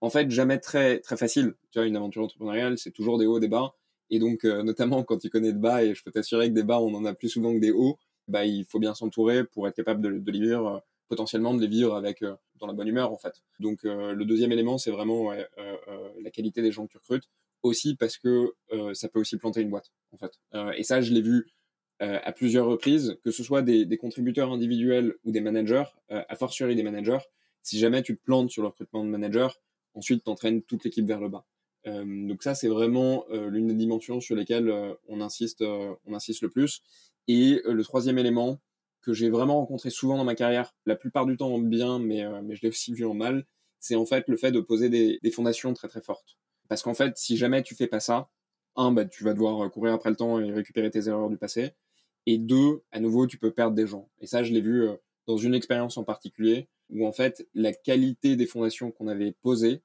en 0.00 0.08
fait 0.08 0.30
jamais 0.30 0.58
très 0.58 1.00
très 1.00 1.18
faciles. 1.18 1.54
Tu 1.70 1.78
vois, 1.78 1.86
une 1.86 1.96
aventure 1.96 2.22
entrepreneuriale, 2.22 2.78
c'est 2.78 2.90
toujours 2.90 3.18
des 3.18 3.26
hauts, 3.26 3.38
des 3.38 3.48
bas. 3.48 3.74
Et 4.08 4.18
donc, 4.18 4.44
euh, 4.44 4.62
notamment 4.62 5.02
quand 5.04 5.18
tu 5.18 5.28
connais 5.28 5.52
de 5.52 5.58
bas, 5.58 5.84
et 5.84 5.94
je 5.94 6.02
peux 6.02 6.10
t'assurer 6.10 6.48
que 6.48 6.54
des 6.54 6.62
bas, 6.62 6.80
on 6.80 6.94
en 6.94 7.04
a 7.04 7.14
plus 7.14 7.28
souvent 7.28 7.52
que 7.54 7.60
des 7.60 7.72
hauts, 7.72 7.98
bah, 8.26 8.46
il 8.46 8.64
faut 8.64 8.78
bien 8.78 8.94
s'entourer 8.94 9.44
pour 9.44 9.68
être 9.68 9.76
capable 9.76 10.00
de, 10.00 10.18
de 10.18 10.32
vivre, 10.32 10.82
potentiellement 11.12 11.52
de 11.52 11.60
les 11.60 11.66
vivre 11.68 11.94
avec 11.94 12.24
dans 12.56 12.66
la 12.66 12.72
bonne 12.72 12.88
humeur, 12.88 13.12
en 13.12 13.18
fait. 13.18 13.42
Donc, 13.60 13.82
le 13.82 14.24
deuxième 14.24 14.50
élément, 14.50 14.78
c'est 14.78 14.90
vraiment 14.90 15.30
la 15.32 16.30
qualité 16.30 16.62
des 16.62 16.72
gens 16.72 16.86
que 16.86 16.92
tu 16.92 16.96
recrutes 16.96 17.28
aussi 17.62 17.94
parce 17.94 18.18
que 18.18 18.52
euh, 18.72 18.94
ça 18.94 19.08
peut 19.08 19.20
aussi 19.20 19.36
planter 19.36 19.60
une 19.60 19.70
boîte, 19.70 19.92
en 20.12 20.16
fait. 20.16 20.32
Euh, 20.54 20.72
et 20.72 20.82
ça, 20.82 21.00
je 21.00 21.12
l'ai 21.12 21.22
vu 21.22 21.48
euh, 22.02 22.18
à 22.22 22.32
plusieurs 22.32 22.66
reprises, 22.66 23.18
que 23.24 23.30
ce 23.30 23.42
soit 23.42 23.62
des, 23.62 23.96
contributeurs 23.96 24.52
individuels 24.52 25.14
ou 25.24 25.30
des 25.30 25.40
managers, 25.40 25.84
à 26.08 26.34
fortiori 26.34 26.74
des 26.74 26.82
managers. 26.82 27.20
Si 27.62 27.78
jamais 27.78 28.02
tu 28.02 28.16
te 28.16 28.22
plantes 28.22 28.50
sur 28.50 28.62
le 28.62 28.68
recrutement 28.68 29.04
de 29.04 29.10
manager, 29.10 29.60
ensuite 29.94 30.24
t'entraînes 30.24 30.62
toute 30.62 30.84
l'équipe 30.84 31.06
vers 31.06 31.20
le 31.20 31.28
bas. 31.28 31.44
donc 31.84 32.42
ça, 32.42 32.54
c'est 32.54 32.68
vraiment 32.68 33.24
l'une 33.30 33.68
des 33.68 33.74
dimensions 33.74 34.20
sur 34.20 34.34
lesquelles 34.34 34.72
on 35.06 35.20
insiste, 35.20 35.62
on 35.62 36.14
insiste 36.14 36.42
le 36.42 36.48
plus. 36.48 36.82
Et 37.28 37.62
le 37.64 37.84
troisième 37.84 38.18
élément 38.18 38.58
que 39.02 39.12
j'ai 39.12 39.30
vraiment 39.30 39.58
rencontré 39.60 39.90
souvent 39.90 40.16
dans 40.16 40.24
ma 40.24 40.34
carrière, 40.34 40.74
la 40.86 40.96
plupart 40.96 41.26
du 41.26 41.36
temps 41.36 41.52
en 41.52 41.58
bien, 41.58 41.98
mais, 41.98 42.24
mais 42.42 42.56
je 42.56 42.62
l'ai 42.62 42.68
aussi 42.68 42.94
vu 42.94 43.04
en 43.04 43.14
mal, 43.14 43.46
c'est 43.80 43.96
en 43.96 44.06
fait 44.06 44.28
le 44.28 44.36
fait 44.36 44.52
de 44.52 44.60
poser 44.60 44.88
des, 44.88 45.18
des 45.22 45.30
fondations 45.30 45.74
très 45.74 45.88
très 45.88 46.00
fortes. 46.00 46.38
Parce 46.68 46.82
qu'en 46.82 46.94
fait, 46.94 47.18
si 47.18 47.36
jamais 47.36 47.62
tu 47.62 47.74
fais 47.74 47.88
pas 47.88 48.00
ça, 48.00 48.30
un, 48.76 48.92
bah, 48.92 49.04
tu 49.04 49.24
vas 49.24 49.34
devoir 49.34 49.70
courir 49.70 49.92
après 49.92 50.10
le 50.10 50.16
temps 50.16 50.40
et 50.40 50.50
récupérer 50.50 50.90
tes 50.90 51.08
erreurs 51.08 51.28
du 51.28 51.36
passé. 51.36 51.72
Et 52.26 52.38
deux, 52.38 52.82
à 52.92 53.00
nouveau, 53.00 53.26
tu 53.26 53.38
peux 53.38 53.50
perdre 53.50 53.74
des 53.74 53.86
gens. 53.86 54.08
Et 54.20 54.26
ça, 54.26 54.42
je 54.42 54.52
l'ai 54.52 54.60
vu 54.60 54.84
euh, 54.84 54.94
dans 55.26 55.36
une 55.36 55.54
expérience 55.54 55.96
en 55.96 56.04
particulier, 56.04 56.68
où 56.90 57.06
en 57.06 57.12
fait, 57.12 57.48
la 57.54 57.72
qualité 57.72 58.36
des 58.36 58.46
fondations 58.46 58.90
qu'on 58.90 59.08
avait 59.08 59.32
posées 59.42 59.82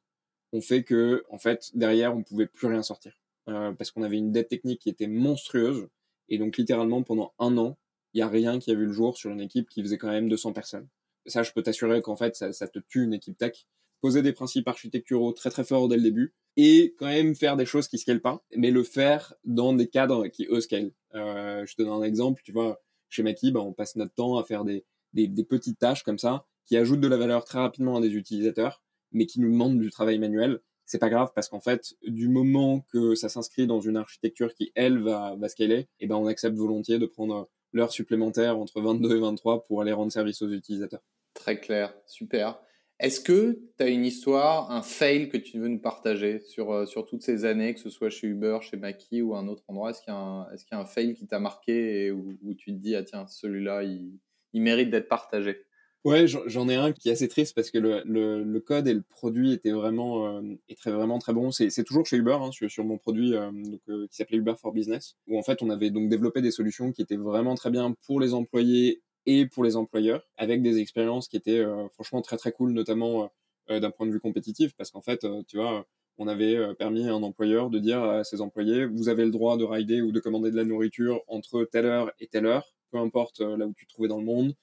ont 0.53 0.61
fait 0.61 0.83
que, 0.83 1.25
en 1.29 1.37
fait, 1.37 1.71
derrière, 1.73 2.15
on 2.15 2.23
pouvait 2.23 2.47
plus 2.47 2.67
rien 2.67 2.83
sortir. 2.83 3.19
Euh, 3.49 3.71
parce 3.71 3.91
qu'on 3.91 4.03
avait 4.03 4.17
une 4.17 4.31
dette 4.31 4.49
technique 4.49 4.81
qui 4.81 4.89
était 4.89 5.07
monstrueuse. 5.07 5.87
Et 6.29 6.37
donc, 6.37 6.57
littéralement, 6.57 7.03
pendant 7.03 7.33
un 7.39 7.57
an, 7.57 7.77
il 8.17 8.21
y 8.21 8.23
a 8.23 8.27
rien 8.27 8.57
qui 8.57 8.71
a 8.71 8.73
vu 8.73 8.87
le 8.87 8.91
jour 8.91 9.15
sur 9.15 9.29
une 9.29 9.41
équipe 9.41 9.69
qui 9.69 9.83
faisait 9.83 9.99
quand 9.99 10.09
même 10.09 10.27
200 10.27 10.51
personnes. 10.51 10.87
Ça, 11.27 11.43
je 11.43 11.51
peux 11.51 11.61
t'assurer 11.61 12.01
qu'en 12.01 12.15
fait, 12.15 12.35
ça, 12.35 12.67
te 12.67 12.79
tue 12.79 13.03
une 13.03 13.13
équipe 13.13 13.37
tech 13.37 13.67
poser 14.01 14.23
des 14.23 14.33
principes 14.33 14.67
architecturaux 14.67 15.33
très 15.33 15.51
très 15.51 15.63
forts 15.63 15.87
dès 15.87 15.97
le 15.97 16.01
début 16.01 16.33
et 16.55 16.95
quand 16.97 17.05
même 17.05 17.35
faire 17.35 17.55
des 17.57 17.67
choses 17.67 17.87
qui 17.87 17.99
scalent 17.99 18.21
pas, 18.21 18.43
mais 18.55 18.71
le 18.71 18.81
faire 18.81 19.35
dans 19.43 19.71
des 19.71 19.87
cadres 19.87 20.27
qui 20.29 20.47
eux 20.49 20.61
scalent. 20.61 20.93
Euh, 21.13 21.63
je 21.67 21.75
te 21.75 21.83
donne 21.83 21.91
un 21.91 22.01
exemple, 22.01 22.41
tu 22.43 22.51
vois, 22.51 22.81
chez 23.09 23.21
Maki, 23.21 23.51
bah, 23.51 23.59
on 23.59 23.73
passe 23.73 23.95
notre 23.95 24.15
temps 24.15 24.37
à 24.37 24.43
faire 24.43 24.65
des, 24.65 24.83
des, 25.13 25.27
des, 25.27 25.43
petites 25.43 25.77
tâches 25.77 26.01
comme 26.01 26.17
ça 26.17 26.47
qui 26.65 26.75
ajoutent 26.75 27.01
de 27.01 27.07
la 27.07 27.17
valeur 27.17 27.45
très 27.45 27.59
rapidement 27.59 27.97
à 27.97 28.01
des 28.01 28.15
utilisateurs, 28.15 28.81
mais 29.11 29.27
qui 29.27 29.39
nous 29.39 29.51
demandent 29.51 29.79
du 29.79 29.91
travail 29.91 30.17
manuel. 30.17 30.59
C'est 30.85 30.99
pas 30.99 31.09
grave 31.09 31.31
parce 31.35 31.49
qu'en 31.49 31.59
fait, 31.59 31.93
du 32.03 32.29
moment 32.29 32.81
que 32.91 33.13
ça 33.13 33.29
s'inscrit 33.29 33.67
dans 33.67 33.79
une 33.79 33.97
architecture 33.97 34.55
qui 34.55 34.71
elle 34.73 34.97
va, 35.03 35.35
va 35.35 35.49
scaler, 35.49 35.75
et 35.75 35.87
eh 35.99 36.07
ben 36.07 36.15
on 36.15 36.25
accepte 36.25 36.57
volontiers 36.57 36.97
de 36.97 37.05
prendre 37.05 37.49
l'heure 37.73 37.91
supplémentaire 37.91 38.57
entre 38.57 38.81
22 38.81 39.17
et 39.17 39.19
23 39.19 39.63
pour 39.63 39.81
aller 39.81 39.93
rendre 39.93 40.11
service 40.11 40.41
aux 40.41 40.49
utilisateurs. 40.49 41.01
Très 41.33 41.59
clair, 41.59 41.93
super. 42.05 42.59
Est-ce 42.99 43.21
que 43.21 43.59
tu 43.77 43.83
as 43.83 43.89
une 43.89 44.05
histoire, 44.05 44.71
un 44.71 44.81
fail 44.81 45.29
que 45.29 45.37
tu 45.37 45.59
veux 45.59 45.67
nous 45.67 45.79
partager 45.79 46.39
sur, 46.39 46.71
euh, 46.71 46.85
toutes 47.07 47.21
ces 47.21 47.45
années, 47.45 47.75
que 47.75 47.79
ce 47.79 47.91
soit 47.91 48.09
chez 48.09 48.25
Uber, 48.25 48.57
chez 48.61 48.75
Maki 48.75 49.21
ou 49.21 49.35
un 49.35 49.47
autre 49.47 49.63
endroit? 49.67 49.91
Est-ce 49.91 50.01
qu'il 50.01 50.13
y, 50.13 50.75
a 50.75 50.79
un 50.79 50.85
fail 50.85 51.13
qui 51.13 51.27
t'a 51.27 51.39
marqué 51.39 52.05
et 52.05 52.11
où, 52.11 52.35
tu 52.57 52.71
te 52.71 52.77
dis, 52.77 52.95
ah 52.95 53.03
tiens, 53.03 53.27
celui-là, 53.27 53.83
il, 53.83 54.17
il, 54.53 54.63
mérite 54.63 54.89
d'être 54.89 55.07
partagé? 55.07 55.63
Ouais, 56.03 56.25
j'en 56.27 56.69
ai 56.69 56.75
un 56.75 56.93
qui 56.93 57.09
est 57.09 57.11
assez 57.11 57.27
triste 57.27 57.53
parce 57.53 57.69
que 57.69 57.77
le, 57.79 58.01
le, 58.05 58.59
code 58.61 58.87
et 58.87 58.93
le 58.93 59.01
produit 59.01 59.51
étaient 59.51 59.71
vraiment, 59.71 60.37
euh, 60.37 60.41
très, 60.77 60.91
vraiment 60.91 61.19
très 61.19 61.33
bons. 61.33 61.51
C'est 61.51 61.83
toujours 61.83 62.05
chez 62.05 62.15
Uber, 62.17 62.37
hein, 62.39 62.51
sur, 62.51 62.85
mon 62.85 62.97
produit 62.97 63.35
euh, 63.35 63.51
donc, 63.51 63.81
qui 64.09 64.15
s'appelait 64.15 64.37
Uber 64.37 64.53
for 64.57 64.71
Business, 64.71 65.15
où 65.27 65.37
en 65.37 65.43
fait 65.43 65.61
on 65.61 65.69
avait 65.69 65.89
donc 65.89 66.07
développé 66.07 66.41
des 66.41 66.51
solutions 66.51 66.93
qui 66.93 67.01
étaient 67.01 67.17
vraiment 67.17 67.55
très 67.55 67.71
bien 67.71 67.93
pour 68.05 68.21
les 68.21 68.33
employés 68.33 69.01
et 69.27 69.45
pour 69.45 69.63
les 69.63 69.75
employeurs, 69.75 70.23
avec 70.37 70.63
des 70.63 70.79
expériences 70.79 71.27
qui 71.27 71.35
étaient 71.37 71.59
euh, 71.59 71.87
franchement 71.89 72.21
très 72.21 72.37
très 72.37 72.51
cool, 72.51 72.71
notamment 72.71 73.23
euh, 73.23 73.27
euh, 73.71 73.79
d'un 73.81 73.91
point 73.91 74.07
de 74.07 74.11
vue 74.11 74.21
compétitif, 74.21 74.73
parce 74.77 74.89
qu'en 74.89 75.01
fait, 75.01 75.27
tu 75.47 75.57
vois, 75.57 75.85
on 76.17 76.27
avait 76.27 76.73
permis 76.75 77.07
à 77.07 77.13
un 77.13 77.21
employeur 77.21 77.69
de 77.69 77.77
dire 77.77 78.01
à 78.01 78.23
ses 78.23 78.41
employés, 78.41 78.85
vous 78.85 79.09
avez 79.09 79.25
le 79.25 79.31
droit 79.31 79.57
de 79.57 79.65
rider 79.65 80.01
ou 80.01 80.11
de 80.11 80.19
commander 80.19 80.49
de 80.49 80.55
la 80.55 80.63
nourriture 80.63 81.21
entre 81.27 81.65
telle 81.65 81.85
heure 81.85 82.11
et 82.19 82.27
telle 82.27 82.45
heure, 82.45 82.73
peu 82.91 82.97
importe 82.97 83.41
là 83.41 83.67
où 83.67 83.73
tu 83.75 83.85
te 83.85 83.91
trouvais 83.93 84.07
dans 84.07 84.17
le 84.17 84.25
monde, 84.25 84.55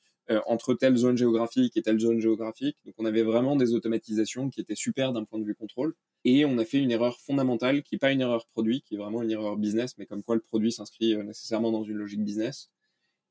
entre 0.46 0.74
telle 0.74 0.96
zone 0.96 1.16
géographique 1.16 1.76
et 1.76 1.82
telle 1.82 1.98
zone 1.98 2.20
géographique. 2.20 2.76
Donc 2.84 2.94
on 2.98 3.04
avait 3.04 3.22
vraiment 3.22 3.56
des 3.56 3.74
automatisations 3.74 4.48
qui 4.50 4.60
étaient 4.60 4.74
super 4.74 5.12
d'un 5.12 5.24
point 5.24 5.38
de 5.38 5.44
vue 5.44 5.54
contrôle. 5.54 5.94
Et 6.24 6.44
on 6.46 6.56
a 6.58 6.64
fait 6.64 6.78
une 6.78 6.90
erreur 6.90 7.20
fondamentale, 7.20 7.82
qui 7.82 7.94
n'est 7.94 7.98
pas 7.98 8.12
une 8.12 8.22
erreur 8.22 8.46
produit, 8.46 8.82
qui 8.82 8.94
est 8.94 8.98
vraiment 8.98 9.22
une 9.22 9.30
erreur 9.30 9.56
business, 9.56 9.98
mais 9.98 10.06
comme 10.06 10.22
quoi 10.22 10.34
le 10.34 10.40
produit 10.40 10.72
s'inscrit 10.72 11.16
nécessairement 11.18 11.70
dans 11.70 11.84
une 11.84 11.96
logique 11.96 12.24
business 12.24 12.70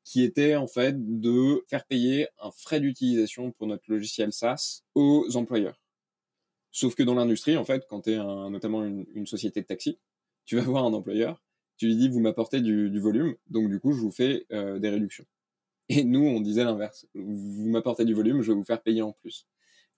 qui 0.03 0.23
était 0.23 0.55
en 0.55 0.67
fait 0.67 0.95
de 1.19 1.63
faire 1.67 1.85
payer 1.85 2.27
un 2.41 2.51
frais 2.51 2.79
d'utilisation 2.79 3.51
pour 3.51 3.67
notre 3.67 3.83
logiciel 3.88 4.33
SaaS 4.33 4.83
aux 4.95 5.35
employeurs. 5.35 5.79
Sauf 6.71 6.95
que 6.95 7.03
dans 7.03 7.13
l'industrie, 7.13 7.55
en 7.55 7.65
fait, 7.65 7.85
quand 7.88 8.01
tu 8.01 8.12
es 8.12 8.17
notamment 8.17 8.83
une, 8.83 9.27
société 9.27 9.62
de 9.62 9.65
taxi, 9.65 10.00
tu 10.45 10.57
vas 10.57 10.63
voir 10.63 10.85
un 10.85 10.93
employeur, 10.93 11.41
tu 11.77 11.88
lui 11.88 11.95
dis 11.95 12.09
vous 12.09 12.19
m'apportez 12.19 12.62
du, 12.62 13.00
volume, 13.00 13.35
donc 13.50 13.69
du 13.69 13.79
coup 13.79 13.93
je 13.93 14.01
vous 14.01 14.12
fais 14.12 14.45
euh, 14.51 14.79
des 14.79 14.89
réductions. 14.89 15.25
Et 15.89 16.03
nous, 16.03 16.25
on 16.25 16.41
disait 16.41 16.63
l'inverse. 16.63 17.05
Vous 17.13 17.69
m'apportez 17.69 18.05
du 18.05 18.13
volume, 18.13 18.41
je 18.41 18.51
vais 18.51 18.57
vous 18.57 18.63
faire 18.63 18.81
payer 18.81 19.01
en 19.01 19.11
plus. 19.11 19.47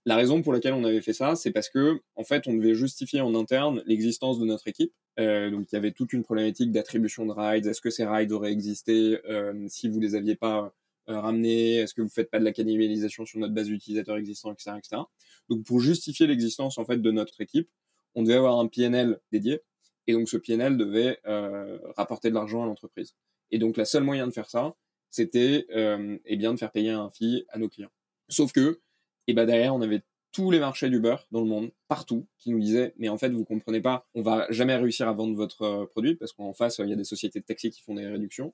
La 0.08 0.16
raison 0.16 0.44
pour 0.44 0.54
laquelle 0.54 0.74
on 0.74 0.84
avait 0.84 1.02
fait 1.02 1.14
ça, 1.14 1.36
c'est 1.36 1.52
parce 1.52 1.70
que, 1.70 2.00
en 2.16 2.24
fait, 2.24 2.48
on 2.48 2.54
devait 2.54 2.76
justifier 2.76 3.22
en 3.22 3.34
interne 3.34 3.82
l'existence 3.88 4.40
de 4.40 4.46
notre 4.46 4.68
équipe. 4.68 4.94
Euh, 5.20 5.50
donc, 5.50 5.72
il 5.72 5.76
y 5.76 5.78
avait 5.78 5.92
toute 5.92 6.14
une 6.14 6.24
problématique 6.24 6.72
d'attribution 6.72 7.26
de 7.26 7.32
rides. 7.32 7.66
Est-ce 7.66 7.82
que 7.82 7.90
ces 7.90 8.06
rides 8.06 8.32
auraient 8.32 8.52
existé 8.52 9.20
euh, 9.28 9.66
si 9.68 9.90
vous 9.90 10.00
les 10.00 10.14
aviez 10.14 10.36
pas 10.36 10.74
euh, 11.10 11.20
ramenés 11.20 11.78
Est-ce 11.78 11.96
que 11.96 12.04
vous 12.04 12.10
faites 12.10 12.30
pas 12.30 12.38
de 12.38 12.44
la 12.44 12.52
cannibalisation 12.52 13.26
sur 13.26 13.40
notre 13.40 13.54
base 13.54 13.68
d'utilisateurs 13.68 14.18
existants, 14.18 14.54
etc., 14.54 14.72
etc. 14.78 15.02
Donc, 15.50 15.64
pour 15.64 15.80
justifier 15.80 16.28
l'existence 16.28 16.78
en 16.78 16.86
fait 16.86 17.02
de 17.02 17.12
notre 17.12 17.42
équipe, 17.42 17.70
on 18.14 18.24
devait 18.24 18.36
avoir 18.36 18.60
un 18.60 18.68
PNL 18.68 19.20
dédié. 19.32 19.62
Et 20.08 20.14
donc, 20.14 20.30
ce 20.30 20.38
PNL 20.38 20.78
devait 20.78 21.20
euh, 21.26 21.80
rapporter 21.96 22.30
de 22.30 22.36
l'argent 22.36 22.64
à 22.64 22.66
l'entreprise. 22.66 23.16
Et 23.52 23.58
donc, 23.58 23.78
la 23.78 23.86
seule 23.86 24.04
moyen 24.04 24.28
de 24.28 24.32
faire 24.32 24.50
ça, 24.50 24.76
c'était 25.10 25.66
euh, 25.76 26.18
eh 26.26 26.36
bien 26.38 26.54
de 26.54 26.60
faire 26.60 26.72
payer 26.72 26.92
un 26.92 27.10
fee 27.10 27.46
à 27.50 27.58
nos 27.58 27.70
clients. 27.70 27.92
Sauf 28.30 28.52
que 28.52 28.82
et 29.28 29.34
bah 29.34 29.46
derrière, 29.46 29.74
on 29.76 29.82
avait 29.82 30.04
tous 30.32 30.52
les 30.52 30.60
marchés 30.60 30.90
du 30.90 31.00
beurre 31.00 31.28
dans 31.32 31.40
le 31.40 31.48
monde, 31.48 31.72
partout, 31.88 32.28
qui 32.38 32.52
nous 32.52 32.60
disaient 32.60 32.94
mais 32.98 33.10
en 33.10 33.18
fait 33.18 33.30
vous 33.30 33.46
comprenez 33.46 33.82
pas, 33.82 34.08
on 34.16 34.22
va 34.22 34.48
jamais 34.52 34.76
réussir 34.76 35.08
à 35.08 35.14
vendre 35.14 35.36
votre 35.36 35.62
euh, 35.64 35.86
produit 35.86 36.16
parce 36.16 36.34
qu'en 36.34 36.54
face 36.54 36.80
il 36.84 36.90
y 36.90 36.94
a 36.94 36.98
des 36.98 37.04
sociétés 37.06 37.40
de 37.40 37.46
taxi 37.46 37.70
qui 37.72 37.82
font 37.82 37.96
des 37.96 38.06
réductions. 38.08 38.54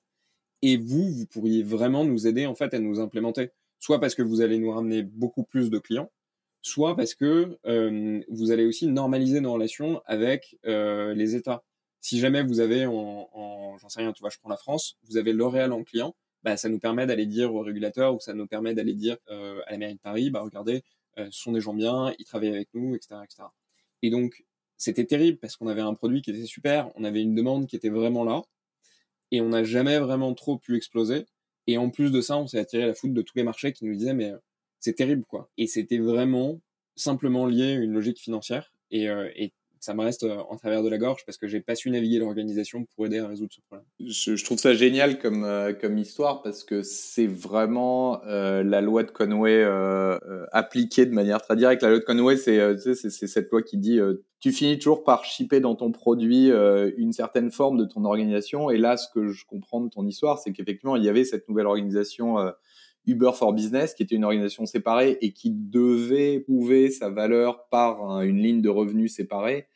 Et 0.62 0.78
vous, 0.78 1.10
vous 1.12 1.26
pourriez 1.26 1.64
vraiment 1.64 2.06
nous 2.06 2.28
aider 2.28 2.46
en 2.46 2.56
fait 2.56 2.74
à 2.74 2.80
nous 2.80 3.00
implémenter, 3.00 3.52
soit 3.80 4.00
parce 4.00 4.16
que 4.16 4.22
vous 4.22 4.42
allez 4.42 4.60
nous 4.60 4.72
ramener 4.72 5.04
beaucoup 5.04 5.44
plus 5.44 5.70
de 5.72 5.80
clients, 5.80 6.12
soit 6.62 6.96
parce 6.96 7.16
que 7.16 7.58
euh, 7.66 8.22
vous 8.30 8.52
allez 8.52 8.66
aussi 8.66 8.88
normaliser 8.88 9.42
nos 9.42 9.54
relations 9.54 10.02
avec 10.06 10.60
euh, 10.66 11.14
les 11.16 11.36
États. 11.36 11.64
Si 12.00 12.20
jamais 12.20 12.44
vous 12.44 12.60
avez 12.60 12.86
en, 12.86 13.30
en 13.34 13.78
j'en 13.80 13.90
sais 13.90 14.02
rien, 14.02 14.14
tu 14.14 14.22
vois, 14.22 14.30
je 14.30 14.38
prends 14.40 14.50
la 14.50 14.58
France, 14.58 14.98
vous 15.10 15.18
avez 15.18 15.34
L'Oréal 15.34 15.72
en 15.72 15.84
client, 15.84 16.16
bah, 16.44 16.58
ça 16.58 16.70
nous 16.70 16.80
permet 16.80 17.06
d'aller 17.06 17.26
dire 17.26 17.54
aux 17.54 17.62
régulateurs 17.62 18.16
ou 18.16 18.20
ça 18.20 18.34
nous 18.34 18.48
permet 18.48 18.74
d'aller 18.74 18.94
dire 18.94 19.18
euh, 19.30 19.62
à 19.68 19.72
la 19.72 19.78
mairie 19.78 19.96
de 19.96 20.00
Paris, 20.00 20.30
bah 20.32 20.42
regardez, 20.42 20.84
euh, 21.20 21.28
ce 21.32 21.42
sont 21.42 21.52
des 21.52 21.62
gens 21.62 21.74
bien, 21.74 22.14
ils 22.20 22.26
travaillent 22.26 22.50
avec 22.50 22.70
nous, 22.74 22.96
etc., 22.96 23.16
etc. 23.24 23.44
Et 24.02 24.10
donc 24.10 24.44
c'était 24.78 25.06
terrible 25.06 25.38
parce 25.38 25.58
qu'on 25.58 25.68
avait 25.68 25.82
un 25.82 25.94
produit 25.94 26.22
qui 26.22 26.32
était 26.32 26.46
super, 26.46 26.90
on 26.96 27.04
avait 27.04 27.22
une 27.22 27.36
demande 27.36 27.68
qui 27.68 27.76
était 27.76 27.90
vraiment 27.90 28.24
là, 28.24 28.42
et 29.32 29.42
on 29.42 29.50
n'a 29.50 29.64
jamais 29.64 30.00
vraiment 30.00 30.34
trop 30.34 30.58
pu 30.58 30.76
exploser. 30.76 31.26
Et 31.68 31.78
en 31.78 31.90
plus 31.90 32.12
de 32.12 32.22
ça, 32.22 32.38
on 32.38 32.48
s'est 32.48 32.60
attiré 32.60 32.88
la 32.88 32.94
foudre 32.94 33.14
de 33.14 33.22
tous 33.22 33.34
les 33.38 33.44
marchés 33.44 33.74
qui 33.74 33.86
nous 33.86 33.96
disaient 33.96 34.14
mais 34.14 34.34
c'est 34.80 34.94
terrible 34.96 35.26
quoi. 35.26 35.50
Et 35.58 35.68
c'était 35.68 36.00
vraiment 36.00 36.60
simplement 36.96 37.46
lié 37.46 37.74
à 37.74 37.76
une 37.76 37.94
logique 37.94 38.20
financière. 38.20 38.74
Et, 38.92 39.10
euh, 39.10 39.30
et 39.36 39.54
ça 39.82 39.96
me 39.96 40.04
reste 40.04 40.24
euh, 40.24 40.38
en 40.50 40.56
travers 40.58 40.84
de 40.84 40.90
la 40.90 41.00
gorge 41.00 41.26
parce 41.26 41.40
que 41.40 41.48
j'ai 41.48 41.60
pas 41.60 41.74
su 41.74 41.90
naviguer 41.90 42.20
l'organisation 42.20 42.86
pour 42.96 43.08
aider 43.08 43.18
à 43.18 43.28
résoudre 43.28 43.52
ce 43.52 43.62
problème. 43.62 43.86
Je, 44.00 44.36
je 44.36 44.46
trouve 44.46 44.60
ça 44.60 44.76
génial 44.76 45.18
comme, 45.18 45.44
euh, 45.44 45.74
comme 45.74 45.98
histoire 45.98 46.44
parce 46.44 46.64
que 46.64 46.84
c'est 46.84 47.26
vraiment 47.26 48.24
euh, 48.26 48.62
la 48.62 48.80
loi 48.80 49.02
de 49.02 49.10
Conway 49.10 49.64
euh, 49.64 50.20
euh, 50.30 50.46
appliquée 50.52 51.08
de 51.08 51.14
manière 51.14 51.42
très 51.42 51.56
directe. 51.56 51.82
La 51.82 51.90
loi 51.90 51.98
de 51.98 52.04
Conway, 52.04 52.38
c'est 52.38 52.78
c'est 52.78 53.28
cette 53.28 53.50
loi 53.50 53.64
qui 53.64 53.78
dit 53.78 54.00
tu 54.40 54.52
finis 54.52 54.78
toujours 54.78 55.04
par 55.04 55.26
shipper 55.26 55.60
dans 55.60 55.76
ton 55.76 55.92
produit 55.92 56.52
une 56.98 57.12
certaine 57.12 57.52
forme 57.52 57.78
de 57.78 57.86
ton 57.86 58.06
organisation. 58.06 58.70
Et 58.70 58.78
là, 58.78 58.98
ce 58.98 59.08
que 59.12 59.30
je 59.30 59.46
comprends 59.46 59.82
de 59.82 59.90
ton 59.90 60.06
histoire, 60.06 60.38
c'est 60.38 60.52
qu'effectivement, 60.52 60.96
il 60.96 61.04
y 61.04 61.10
avait 61.10 61.24
cette 61.24 61.50
nouvelle 61.50 61.68
organisation 61.68 62.38
Uber 63.08 63.32
for 63.34 63.54
Business, 63.54 63.94
qui 63.94 64.04
était 64.04 64.16
une 64.16 64.26
organisation 64.26 64.66
séparée 64.66 65.18
et 65.22 65.34
qui 65.34 65.52
devait 65.52 66.40
prouver 66.40 66.92
sa 66.92 67.10
valeur 67.10 67.68
par 67.70 68.22
une 68.22 68.38
ligne 68.38 68.62
de 68.62 68.70
revenus 68.70 69.16
séparée 69.16 69.68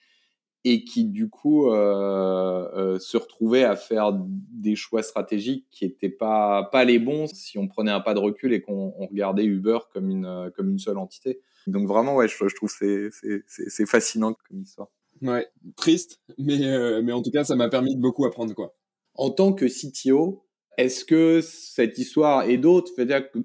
et 0.65 0.83
qui 0.83 1.05
du 1.05 1.29
coup 1.29 1.69
euh, 1.69 2.67
euh, 2.75 2.99
se 2.99 3.15
retrouvait 3.15 3.63
à 3.63 3.75
faire 3.75 4.11
des 4.17 4.75
choix 4.75 5.03
stratégiques 5.03 5.67
qui 5.69 5.85
n'étaient 5.85 6.09
pas 6.09 6.67
pas 6.71 6.83
les 6.83 6.97
bons 6.97 7.27
si 7.27 7.59
on 7.59 7.67
prenait 7.67 7.91
un 7.91 8.01
pas 8.01 8.15
de 8.15 8.19
recul 8.19 8.51
et 8.51 8.61
qu'on 8.61 8.89
regardait 9.07 9.45
Uber 9.45 9.77
comme 9.93 10.09
une 10.09 10.51
comme 10.55 10.71
une 10.71 10.79
seule 10.79 10.97
entité. 10.97 11.39
Donc 11.67 11.87
vraiment 11.87 12.15
ouais, 12.15 12.27
je, 12.27 12.35
je 12.47 12.55
trouve 12.55 12.69
c'est 12.69 13.09
c'est 13.47 13.85
fascinant 13.85 14.33
comme 14.49 14.61
histoire. 14.61 14.89
Ouais, 15.21 15.47
triste, 15.77 16.19
mais 16.37 16.65
euh, 16.65 17.01
mais 17.01 17.13
en 17.13 17.21
tout 17.21 17.31
cas 17.31 17.43
ça 17.43 17.55
m'a 17.55 17.69
permis 17.69 17.95
de 17.95 18.01
beaucoup 18.01 18.25
apprendre 18.25 18.53
quoi. 18.53 18.75
En 19.13 19.29
tant 19.29 19.53
que 19.53 19.65
CTO, 19.65 20.45
est-ce 20.77 21.05
que 21.05 21.39
cette 21.41 21.97
histoire 21.97 22.49
et 22.49 22.57
d'autres, 22.57 22.91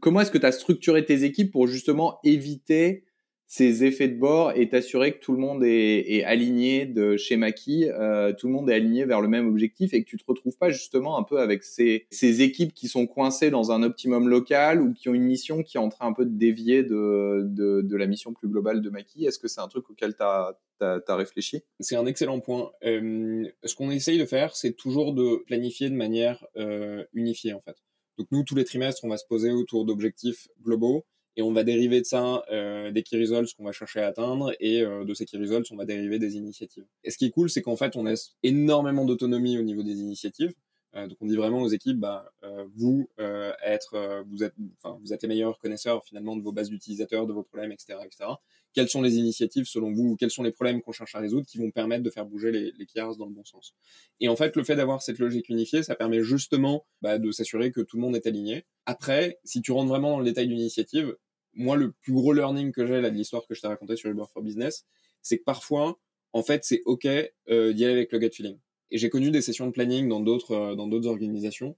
comment 0.00 0.22
est-ce 0.22 0.33
que 0.33 0.38
tu 0.38 0.46
as 0.46 0.52
structuré 0.52 1.04
tes 1.04 1.22
équipes 1.22 1.52
pour 1.52 1.68
justement 1.68 2.18
éviter 2.24 3.04
ces 3.50 3.82
effets 3.82 4.06
de 4.06 4.16
bord 4.16 4.52
et 4.54 4.68
t'assurer 4.68 5.12
que 5.12 5.18
tout 5.18 5.32
le 5.32 5.38
monde 5.38 5.64
est, 5.64 6.04
est, 6.08 6.22
aligné 6.22 6.86
de 6.86 7.16
chez 7.16 7.36
Maki, 7.36 7.88
euh, 7.88 8.32
tout 8.32 8.46
le 8.46 8.52
monde 8.52 8.70
est 8.70 8.74
aligné 8.74 9.04
vers 9.06 9.20
le 9.20 9.26
même 9.26 9.48
objectif 9.48 9.92
et 9.92 10.04
que 10.04 10.08
tu 10.08 10.16
te 10.16 10.22
retrouves 10.24 10.56
pas 10.56 10.70
justement 10.70 11.18
un 11.18 11.24
peu 11.24 11.40
avec 11.40 11.64
ces, 11.64 12.06
ces 12.12 12.42
équipes 12.42 12.72
qui 12.72 12.86
sont 12.86 13.08
coincées 13.08 13.50
dans 13.50 13.72
un 13.72 13.82
optimum 13.82 14.28
local 14.28 14.80
ou 14.80 14.92
qui 14.92 15.08
ont 15.08 15.14
une 15.14 15.24
mission 15.24 15.64
qui 15.64 15.78
est 15.78 15.80
en 15.80 15.88
train 15.88 16.06
un 16.06 16.12
peu 16.12 16.26
de 16.26 16.38
dévier 16.38 16.84
de, 16.84 17.42
de, 17.42 17.80
de 17.82 17.96
la 17.96 18.06
mission 18.06 18.32
plus 18.32 18.46
globale 18.46 18.82
de 18.82 18.88
Maki. 18.88 19.26
Est-ce 19.26 19.40
que 19.40 19.48
c'est 19.48 19.60
un 19.60 19.66
truc 19.66 19.90
auquel 19.90 20.14
tu 20.14 20.22
as, 20.22 20.56
as, 20.80 21.16
réfléchi? 21.16 21.64
C'est 21.80 21.96
un 21.96 22.06
excellent 22.06 22.38
point. 22.38 22.70
Euh, 22.84 23.48
ce 23.64 23.74
qu'on 23.74 23.90
essaye 23.90 24.18
de 24.18 24.26
faire, 24.26 24.54
c'est 24.54 24.74
toujours 24.74 25.12
de 25.12 25.42
planifier 25.46 25.90
de 25.90 25.96
manière 25.96 26.46
euh, 26.56 27.02
unifiée 27.14 27.52
en 27.52 27.60
fait. 27.60 27.74
Donc 28.16 28.28
nous, 28.30 28.44
tous 28.44 28.54
les 28.54 28.64
trimestres, 28.64 29.04
on 29.04 29.08
va 29.08 29.16
se 29.16 29.26
poser 29.26 29.50
autour 29.50 29.86
d'objectifs 29.86 30.46
globaux 30.62 31.04
et 31.36 31.42
on 31.42 31.52
va 31.52 31.64
dériver 31.64 32.00
de 32.00 32.06
ça 32.06 32.42
euh, 32.50 32.90
des 32.90 33.02
key 33.02 33.18
results 33.18 33.54
qu'on 33.56 33.64
va 33.64 33.72
chercher 33.72 34.00
à 34.00 34.08
atteindre 34.08 34.52
et 34.60 34.82
euh, 34.82 35.04
de 35.04 35.14
ces 35.14 35.24
key 35.24 35.38
results 35.38 35.70
on 35.70 35.76
va 35.76 35.84
dériver 35.84 36.18
des 36.18 36.36
initiatives. 36.36 36.86
Et 37.04 37.10
ce 37.10 37.18
qui 37.18 37.26
est 37.26 37.30
cool 37.30 37.50
c'est 37.50 37.62
qu'en 37.62 37.76
fait 37.76 37.96
on 37.96 38.04
laisse 38.04 38.36
énormément 38.42 39.04
d'autonomie 39.04 39.58
au 39.58 39.62
niveau 39.62 39.82
des 39.82 40.00
initiatives. 40.00 40.52
Euh, 40.96 41.07
donc 41.07 41.18
on 41.20 41.26
dit 41.26 41.37
vraiment 41.37 41.62
aux 41.62 41.68
équipes, 41.68 41.98
bah, 41.98 42.33
euh, 42.42 42.66
vous 42.74 43.09
euh, 43.20 43.53
être, 43.64 44.24
vous 44.29 44.42
êtes, 44.42 44.55
enfin, 44.83 44.98
vous 45.00 45.12
êtes 45.12 45.22
les 45.22 45.29
meilleurs 45.29 45.59
connaisseurs 45.59 46.05
finalement 46.05 46.37
de 46.37 46.42
vos 46.42 46.53
bases 46.53 46.68
d'utilisateurs, 46.68 47.26
de 47.26 47.33
vos 47.33 47.42
problèmes, 47.42 47.72
etc., 47.72 47.98
etc. 48.05 48.31
Quelles 48.72 48.88
sont 48.88 49.03
les 49.03 49.16
initiatives 49.16 49.66
selon 49.66 49.92
vous 49.92 50.16
Quels 50.16 50.31
sont 50.31 50.42
les 50.42 50.53
problèmes 50.53 50.83
qu'on 50.83 50.92
cherche 50.92 51.14
à 51.14 51.20
résoudre 51.20 51.46
qui 51.46 51.59
vont 51.59 51.70
permettre 51.70 52.03
de 52.03 52.11
faire 52.11 52.26
bouger 52.26 52.53
les, 52.53 52.72
les 52.72 52.87
dans 52.94 53.26
le 53.26 53.33
bon 53.33 53.44
sens? 53.44 53.74
Et 54.20 54.29
en 54.29 54.37
fait, 54.37 54.57
le 54.57 54.64
fait 54.64 54.76
d'avoir 54.76 55.03
cette 55.03 55.18
logique 55.18 55.48
unifiée, 55.48 55.83
ça 55.83 55.94
permet 55.94 56.22
justement 56.22 56.87
bah, 57.03 57.18
de 57.18 57.31
s'assurer 57.31 57.72
que 57.72 57.81
tout 57.81 57.96
le 57.96 58.03
monde 58.03 58.16
est 58.16 58.26
aligné. 58.26 58.66
Après, 58.87 59.38
si 59.44 59.62
tu 59.62 59.72
rentres 59.72 59.88
vraiment 59.88 60.11
dans 60.11 60.18
le 60.18 60.24
détail 60.24 60.48
d'une 60.48 60.59
initiative, 60.59 61.16
moi, 61.55 61.76
le 61.76 61.92
plus 61.92 62.12
gros 62.12 62.33
learning 62.33 62.72
que 62.72 62.87
j'ai 62.87 63.00
là 63.00 63.11
de 63.11 63.16
l'histoire 63.16 63.46
que 63.46 63.55
je 63.55 63.61
t'ai 63.61 63.66
raconté 63.66 63.96
sur 63.96 64.11
Uber 64.11 64.24
for 64.33 64.42
Business, 64.42 64.87
c'est 65.22 65.38
que 65.38 65.44
parfois, 65.44 65.98
en 66.33 66.42
fait, 66.42 66.64
c'est 66.64 66.83
OK 66.85 67.07
euh, 67.07 67.72
d'y 67.72 67.85
aller 67.85 67.94
avec 67.94 68.12
le 68.12 68.18
gut 68.18 68.31
feeling. 68.33 68.59
Et 68.90 68.98
j'ai 68.98 69.11
connu 69.11 69.31
des 69.31 69.42
sessions 69.42 69.66
de 69.66 69.72
planning 69.72 70.09
dans 70.09 70.20
d'autres 70.20 70.53
euh, 70.53 70.74
dans 70.74 70.88
d'autres 70.88 71.09
organisations 71.09 71.76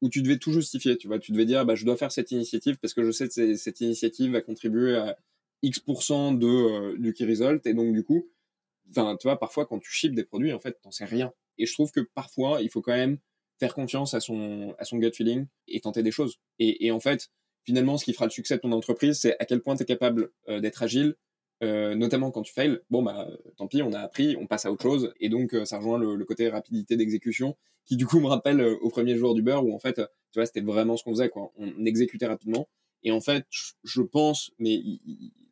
où 0.00 0.08
tu 0.08 0.22
devais 0.22 0.38
tout 0.38 0.52
justifier. 0.52 0.96
Tu 0.96 1.08
vois, 1.08 1.18
tu 1.18 1.32
devais 1.32 1.46
dire, 1.46 1.64
bah, 1.64 1.74
je 1.74 1.84
dois 1.84 1.96
faire 1.96 2.12
cette 2.12 2.30
initiative 2.30 2.78
parce 2.78 2.94
que 2.94 3.04
je 3.04 3.10
sais 3.10 3.28
que 3.28 3.56
cette 3.56 3.80
initiative 3.80 4.32
va 4.32 4.40
contribuer 4.40 4.96
à 4.96 5.16
X% 5.62 6.32
de, 6.32 6.46
euh, 6.46 6.96
du 6.98 7.12
key 7.14 7.24
result. 7.24 7.66
Et 7.66 7.74
donc, 7.74 7.94
du 7.94 8.04
coup, 8.04 8.28
enfin, 8.90 9.16
tu 9.18 9.26
vois, 9.26 9.38
parfois, 9.38 9.66
quand 9.66 9.78
tu 9.78 9.90
ships 9.90 10.14
des 10.14 10.24
produits, 10.24 10.52
en 10.52 10.58
fait, 10.58 10.78
t'en 10.82 10.90
sais 10.90 11.06
rien. 11.06 11.32
Et 11.58 11.66
je 11.66 11.72
trouve 11.72 11.90
que 11.90 12.00
parfois, 12.00 12.60
il 12.60 12.68
faut 12.68 12.82
quand 12.82 12.92
même 12.92 13.18
faire 13.58 13.74
confiance 13.74 14.14
à 14.14 14.20
son, 14.20 14.74
à 14.78 14.84
son 14.84 14.98
gut 14.98 15.12
feeling 15.14 15.46
et 15.68 15.80
tenter 15.80 16.02
des 16.02 16.10
choses. 16.10 16.38
Et, 16.58 16.86
et 16.86 16.90
en 16.90 17.00
fait, 17.00 17.30
finalement, 17.64 17.96
ce 17.96 18.04
qui 18.04 18.12
fera 18.12 18.26
le 18.26 18.30
succès 18.30 18.56
de 18.56 18.60
ton 18.60 18.72
entreprise, 18.72 19.18
c'est 19.18 19.38
à 19.40 19.44
quel 19.46 19.60
point 19.60 19.76
tu 19.76 19.82
es 19.82 19.86
capable 19.86 20.30
euh, 20.48 20.60
d'être 20.60 20.82
agile, 20.82 21.16
euh, 21.64 21.94
notamment 21.94 22.30
quand 22.30 22.42
tu 22.42 22.52
fails. 22.52 22.78
Bon, 22.90 23.02
bah, 23.02 23.28
tant 23.56 23.66
pis, 23.66 23.82
on 23.82 23.92
a 23.92 24.00
appris, 24.00 24.36
on 24.38 24.46
passe 24.46 24.66
à 24.66 24.72
autre 24.72 24.82
chose. 24.82 25.12
Et 25.20 25.28
donc, 25.28 25.54
euh, 25.54 25.64
ça 25.64 25.78
rejoint 25.78 25.98
le, 25.98 26.24
côté 26.24 26.48
rapidité 26.48 26.96
d'exécution, 26.96 27.56
qui 27.84 27.96
du 27.96 28.06
coup 28.06 28.20
me 28.20 28.26
rappelle 28.26 28.60
euh, 28.60 28.76
au 28.80 28.90
premier 28.90 29.16
jour 29.16 29.34
du 29.34 29.42
beurre, 29.42 29.64
où 29.64 29.74
en 29.74 29.78
fait, 29.78 29.96
tu 29.96 30.38
vois, 30.38 30.46
c'était 30.46 30.60
vraiment 30.60 30.96
ce 30.96 31.04
qu'on 31.04 31.12
faisait, 31.12 31.28
quoi. 31.28 31.52
On 31.56 31.84
exécutait 31.84 32.26
rapidement. 32.26 32.68
Et 33.02 33.12
en 33.12 33.20
fait, 33.20 33.46
je 33.82 34.02
pense, 34.02 34.50
mais 34.58 34.80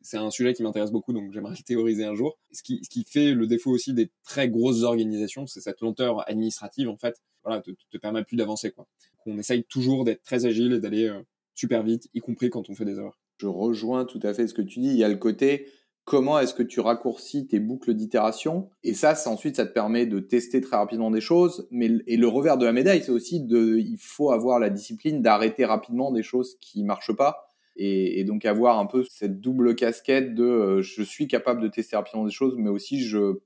c'est 0.01 0.17
un 0.17 0.31
sujet 0.31 0.53
qui 0.53 0.63
m'intéresse 0.63 0.91
beaucoup, 0.91 1.13
donc 1.13 1.31
j'aimerais 1.31 1.55
le 1.57 1.63
théoriser 1.63 2.05
un 2.05 2.15
jour. 2.15 2.37
Ce 2.51 2.63
qui, 2.63 2.79
ce 2.83 2.89
qui 2.89 3.03
fait 3.03 3.33
le 3.33 3.47
défaut 3.47 3.71
aussi 3.71 3.93
des 3.93 4.11
très 4.23 4.49
grosses 4.49 4.83
organisations, 4.83 5.47
c'est 5.47 5.61
cette 5.61 5.81
lenteur 5.81 6.27
administrative, 6.29 6.89
en 6.89 6.97
fait, 6.97 7.21
voilà, 7.43 7.61
te, 7.61 7.71
te 7.71 7.97
permet 7.97 8.23
plus 8.23 8.37
d'avancer, 8.37 8.71
quoi. 8.71 8.87
On 9.25 9.37
essaye 9.37 9.63
toujours 9.63 10.03
d'être 10.03 10.21
très 10.21 10.45
agile 10.45 10.73
et 10.73 10.79
d'aller 10.79 11.09
super 11.55 11.83
vite, 11.83 12.09
y 12.13 12.19
compris 12.19 12.49
quand 12.49 12.69
on 12.69 12.75
fait 12.75 12.85
des 12.85 12.97
erreurs. 12.97 13.17
Je 13.37 13.47
rejoins 13.47 14.05
tout 14.05 14.19
à 14.23 14.33
fait 14.33 14.47
ce 14.47 14.53
que 14.53 14.61
tu 14.61 14.79
dis. 14.79 14.89
Il 14.89 14.97
y 14.97 15.03
a 15.03 15.09
le 15.09 15.17
côté 15.17 15.67
comment 16.05 16.39
est-ce 16.39 16.53
que 16.53 16.63
tu 16.63 16.79
raccourcis 16.79 17.47
tes 17.47 17.59
boucles 17.59 17.93
d'itération. 17.93 18.69
Et 18.83 18.93
ça 18.93 19.15
ensuite 19.25 19.55
ça 19.55 19.65
te 19.65 19.73
permet 19.73 20.05
de 20.05 20.19
tester 20.19 20.61
très 20.61 20.75
rapidement 20.75 21.11
des 21.11 21.21
choses. 21.21 21.67
Mais 21.71 21.89
et 22.07 22.17
le 22.17 22.27
revers 22.27 22.57
de 22.57 22.65
la 22.65 22.73
médaille 22.73 23.03
c'est 23.03 23.11
aussi 23.11 23.41
de 23.41 23.77
il 23.77 23.97
faut 23.97 24.31
avoir 24.31 24.59
la 24.59 24.69
discipline 24.69 25.21
d'arrêter 25.21 25.65
rapidement 25.65 26.11
des 26.11 26.23
choses 26.23 26.57
qui 26.59 26.83
marchent 26.83 27.15
pas. 27.15 27.49
Et, 27.75 28.19
et, 28.19 28.23
donc 28.23 28.45
avoir 28.45 28.77
un 28.77 28.85
peu 28.85 29.03
cette 29.09 29.41
double 29.41 29.73
casquette 29.73 30.35
de 30.35 30.43
euh, 30.43 30.81
je 30.83 31.01
suis 31.01 31.27
capable 31.27 31.59
de 31.59 31.67
tester 31.67 31.95
rapidement 31.95 32.23
des 32.23 32.31
choses 32.31 32.53
mais 32.55 32.69
aussi 32.69 33.01
je 33.01 33.39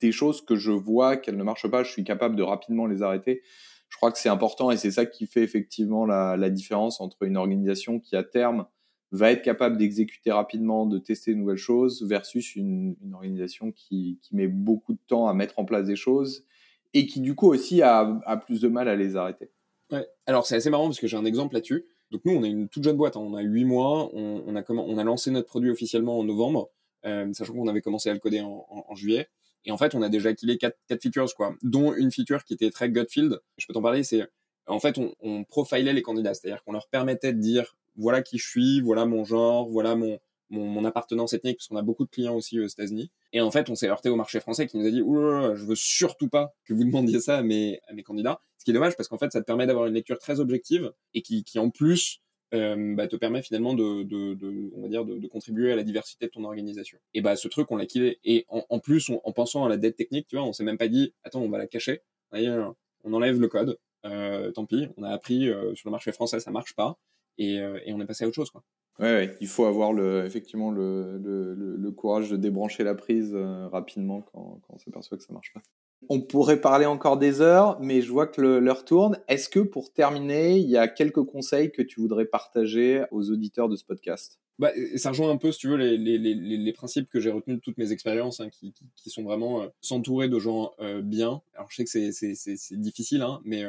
des 0.00 0.12
choses 0.12 0.42
que 0.42 0.54
je 0.54 0.70
vois 0.70 1.16
qu'elles 1.16 1.36
ne 1.36 1.42
marchent 1.42 1.68
pas 1.68 1.82
je 1.82 1.90
suis 1.90 2.04
capable 2.04 2.36
de 2.36 2.42
rapidement 2.42 2.86
les 2.86 3.02
arrêter. 3.02 3.42
Je 3.88 3.96
crois 3.96 4.12
que 4.12 4.18
c'est 4.18 4.28
important 4.28 4.70
et 4.70 4.76
c'est 4.76 4.92
ça 4.92 5.06
qui 5.06 5.26
fait 5.26 5.42
effectivement 5.42 6.06
la, 6.06 6.36
la 6.36 6.50
différence 6.50 7.00
entre 7.00 7.24
une 7.24 7.36
organisation 7.36 7.98
qui 7.98 8.16
à 8.16 8.22
terme 8.22 8.66
va 9.12 9.30
être 9.30 9.42
capable 9.42 9.76
d'exécuter 9.76 10.32
rapidement, 10.32 10.86
de 10.86 10.98
tester 10.98 11.34
de 11.34 11.38
nouvelles 11.38 11.58
choses, 11.58 12.02
versus 12.02 12.56
une, 12.56 12.96
une 13.04 13.14
organisation 13.14 13.70
qui, 13.70 14.18
qui, 14.22 14.34
met 14.34 14.48
beaucoup 14.48 14.94
de 14.94 14.98
temps 15.06 15.28
à 15.28 15.34
mettre 15.34 15.58
en 15.58 15.66
place 15.66 15.86
des 15.86 15.96
choses 15.96 16.44
et 16.94 17.06
qui 17.06 17.20
du 17.20 17.34
coup 17.34 17.48
aussi 17.48 17.82
a, 17.82 18.20
a 18.24 18.36
plus 18.38 18.60
de 18.60 18.68
mal 18.68 18.88
à 18.88 18.96
les 18.96 19.16
arrêter. 19.16 19.50
Ouais. 19.90 20.06
Alors 20.26 20.46
c'est 20.46 20.56
assez 20.56 20.70
marrant 20.70 20.86
parce 20.86 20.98
que 20.98 21.06
j'ai 21.06 21.18
un 21.18 21.26
exemple 21.26 21.54
là-dessus. 21.54 21.84
Donc 22.10 22.22
nous, 22.24 22.32
on 22.32 22.42
est 22.42 22.50
une 22.50 22.68
toute 22.68 22.84
jeune 22.84 22.96
boîte, 22.96 23.16
hein. 23.16 23.20
on 23.20 23.34
a 23.34 23.42
huit 23.42 23.64
mois, 23.64 24.10
on, 24.14 24.44
on, 24.46 24.56
a 24.56 24.62
comment, 24.62 24.86
on 24.86 24.98
a 24.98 25.04
lancé 25.04 25.30
notre 25.30 25.48
produit 25.48 25.70
officiellement 25.70 26.18
en 26.18 26.24
novembre, 26.24 26.70
euh, 27.04 27.30
sachant 27.32 27.52
qu'on 27.52 27.68
avait 27.68 27.80
commencé 27.80 28.10
à 28.10 28.14
le 28.14 28.18
coder 28.18 28.40
en, 28.40 28.66
en, 28.68 28.94
juillet. 28.94 29.28
Et 29.64 29.72
en 29.72 29.78
fait, 29.78 29.94
on 29.94 30.02
a 30.02 30.08
déjà 30.08 30.34
killé 30.34 30.58
quatre, 30.58 30.76
quatre 30.88 31.02
features, 31.02 31.34
quoi, 31.34 31.54
dont 31.62 31.94
une 31.94 32.10
feature 32.10 32.44
qui 32.44 32.54
était 32.54 32.70
très 32.70 32.90
gut 32.90 33.06
field. 33.08 33.40
Je 33.56 33.66
peux 33.66 33.72
t'en 33.72 33.82
parler, 33.82 34.02
c'est 34.02 34.22
en 34.66 34.80
fait, 34.80 34.98
on, 34.98 35.14
on 35.20 35.44
profilait 35.44 35.92
les 35.92 36.02
candidats, 36.02 36.34
c'est-à-dire 36.34 36.62
qu'on 36.64 36.72
leur 36.72 36.88
permettait 36.88 37.32
de 37.32 37.40
dire 37.40 37.76
voilà 37.96 38.22
qui 38.22 38.38
je 38.38 38.48
suis, 38.48 38.80
voilà 38.80 39.04
mon 39.04 39.24
genre, 39.24 39.68
voilà 39.68 39.94
mon, 39.96 40.18
mon, 40.50 40.66
mon 40.66 40.84
appartenance 40.84 41.32
ethnique, 41.32 41.58
parce 41.58 41.68
qu'on 41.68 41.76
a 41.76 41.82
beaucoup 41.82 42.04
de 42.04 42.10
clients 42.10 42.36
aussi 42.36 42.60
aux 42.60 42.66
États-Unis. 42.66 43.10
Et 43.32 43.40
en 43.40 43.50
fait, 43.50 43.70
on 43.70 43.74
s'est 43.74 43.88
heurté 43.88 44.08
au 44.08 44.16
marché 44.16 44.40
français 44.40 44.66
qui 44.66 44.78
nous 44.78 44.86
a 44.86 44.90
dit 44.90 45.02
Ouh, 45.02 45.54
je 45.54 45.64
veux 45.64 45.74
surtout 45.74 46.28
pas 46.28 46.54
que 46.64 46.74
vous 46.74 46.84
demandiez 46.84 47.20
ça 47.20 47.38
à 47.38 47.42
mes, 47.42 47.80
à 47.88 47.94
mes 47.94 48.02
candidats. 48.02 48.40
Ce 48.58 48.64
qui 48.64 48.70
est 48.70 48.74
dommage 48.74 48.96
parce 48.96 49.08
qu'en 49.08 49.18
fait, 49.18 49.32
ça 49.32 49.40
te 49.40 49.46
permet 49.46 49.66
d'avoir 49.66 49.86
une 49.86 49.94
lecture 49.94 50.18
très 50.18 50.38
objective 50.38 50.92
et 51.14 51.22
qui, 51.22 51.42
qui 51.42 51.58
en 51.58 51.70
plus 51.70 52.20
euh, 52.54 52.94
bah, 52.94 53.08
te 53.08 53.16
permet 53.16 53.42
finalement 53.42 53.72
de, 53.74 54.02
de, 54.02 54.34
de, 54.34 54.70
on 54.76 54.82
va 54.82 54.88
dire, 54.88 55.04
de, 55.04 55.18
de, 55.18 55.26
contribuer 55.26 55.72
à 55.72 55.76
la 55.76 55.82
diversité 55.82 56.26
de 56.26 56.30
ton 56.30 56.44
organisation. 56.44 56.98
Et 57.14 57.22
bah, 57.22 57.34
ce 57.34 57.48
truc, 57.48 57.70
on 57.70 57.76
l'a 57.76 57.86
killé. 57.86 58.20
Et 58.24 58.44
en, 58.48 58.62
en 58.68 58.78
plus, 58.78 59.10
en 59.24 59.32
pensant 59.32 59.64
à 59.64 59.68
la 59.68 59.78
dette 59.78 59.96
technique, 59.96 60.28
tu 60.28 60.36
vois, 60.36 60.44
on 60.44 60.52
s'est 60.52 60.64
même 60.64 60.78
pas 60.78 60.88
dit, 60.88 61.14
attends, 61.24 61.40
on 61.40 61.48
va 61.48 61.58
la 61.58 61.66
cacher. 61.66 62.02
On 62.32 63.12
enlève 63.12 63.40
le 63.40 63.48
code. 63.48 63.78
Euh, 64.04 64.50
tant 64.50 64.66
pis. 64.66 64.88
On 64.96 65.02
a 65.02 65.10
appris 65.10 65.48
euh, 65.48 65.74
sur 65.74 65.88
le 65.88 65.92
marché 65.92 66.12
français, 66.12 66.40
ça 66.40 66.50
marche 66.50 66.74
pas 66.74 66.98
et, 67.38 67.60
euh, 67.60 67.78
et 67.84 67.92
on 67.92 68.00
est 68.00 68.06
passé 68.06 68.24
à 68.24 68.28
autre 68.28 68.34
chose. 68.34 68.50
Quoi. 68.50 68.62
Ouais, 68.98 69.12
ouais, 69.12 69.36
il 69.40 69.46
faut 69.46 69.64
avoir 69.64 69.92
le, 69.92 70.24
effectivement 70.26 70.70
le, 70.70 71.18
le, 71.18 71.54
le, 71.54 71.90
courage 71.92 72.30
de 72.30 72.36
débrancher 72.36 72.84
la 72.84 72.94
prise 72.94 73.32
euh, 73.34 73.66
rapidement 73.68 74.20
quand, 74.32 74.60
quand 74.66 74.74
on 74.74 74.78
s'aperçoit 74.78 75.16
que 75.16 75.24
ça 75.24 75.32
marche 75.32 75.52
pas. 75.52 75.62
On 76.08 76.20
pourrait 76.20 76.60
parler 76.60 76.84
encore 76.84 77.16
des 77.16 77.40
heures, 77.40 77.78
mais 77.80 78.02
je 78.02 78.10
vois 78.10 78.26
que 78.26 78.42
l'heure 78.42 78.84
tourne. 78.84 79.18
Est-ce 79.28 79.48
que 79.48 79.60
pour 79.60 79.92
terminer, 79.92 80.58
il 80.58 80.68
y 80.68 80.76
a 80.76 80.88
quelques 80.88 81.22
conseils 81.22 81.70
que 81.70 81.80
tu 81.80 82.00
voudrais 82.00 82.24
partager 82.24 83.04
aux 83.12 83.30
auditeurs 83.30 83.68
de 83.68 83.76
ce 83.76 83.84
podcast? 83.84 84.40
Bah, 84.58 84.72
ça 84.96 85.10
rejoint 85.10 85.30
un 85.30 85.36
peu, 85.36 85.52
si 85.52 85.60
tu 85.60 85.68
veux, 85.68 85.76
les, 85.76 85.96
les, 85.96 86.18
les, 86.18 86.34
les 86.34 86.72
principes 86.72 87.08
que 87.08 87.20
j'ai 87.20 87.30
retenus 87.30 87.56
de 87.56 87.62
toutes 87.62 87.78
mes 87.78 87.92
expériences, 87.92 88.40
hein, 88.40 88.50
qui, 88.50 88.72
qui, 88.72 88.84
qui, 88.96 89.10
sont 89.10 89.22
vraiment 89.22 89.62
euh, 89.62 89.68
s'entourer 89.80 90.28
de 90.28 90.38
gens 90.38 90.72
euh, 90.80 91.02
bien. 91.02 91.40
Alors 91.54 91.68
je 91.70 91.76
sais 91.76 91.84
que 91.84 92.12
c'est 92.12 92.80
difficile, 92.80 93.22
hein, 93.22 93.40
mais 93.44 93.64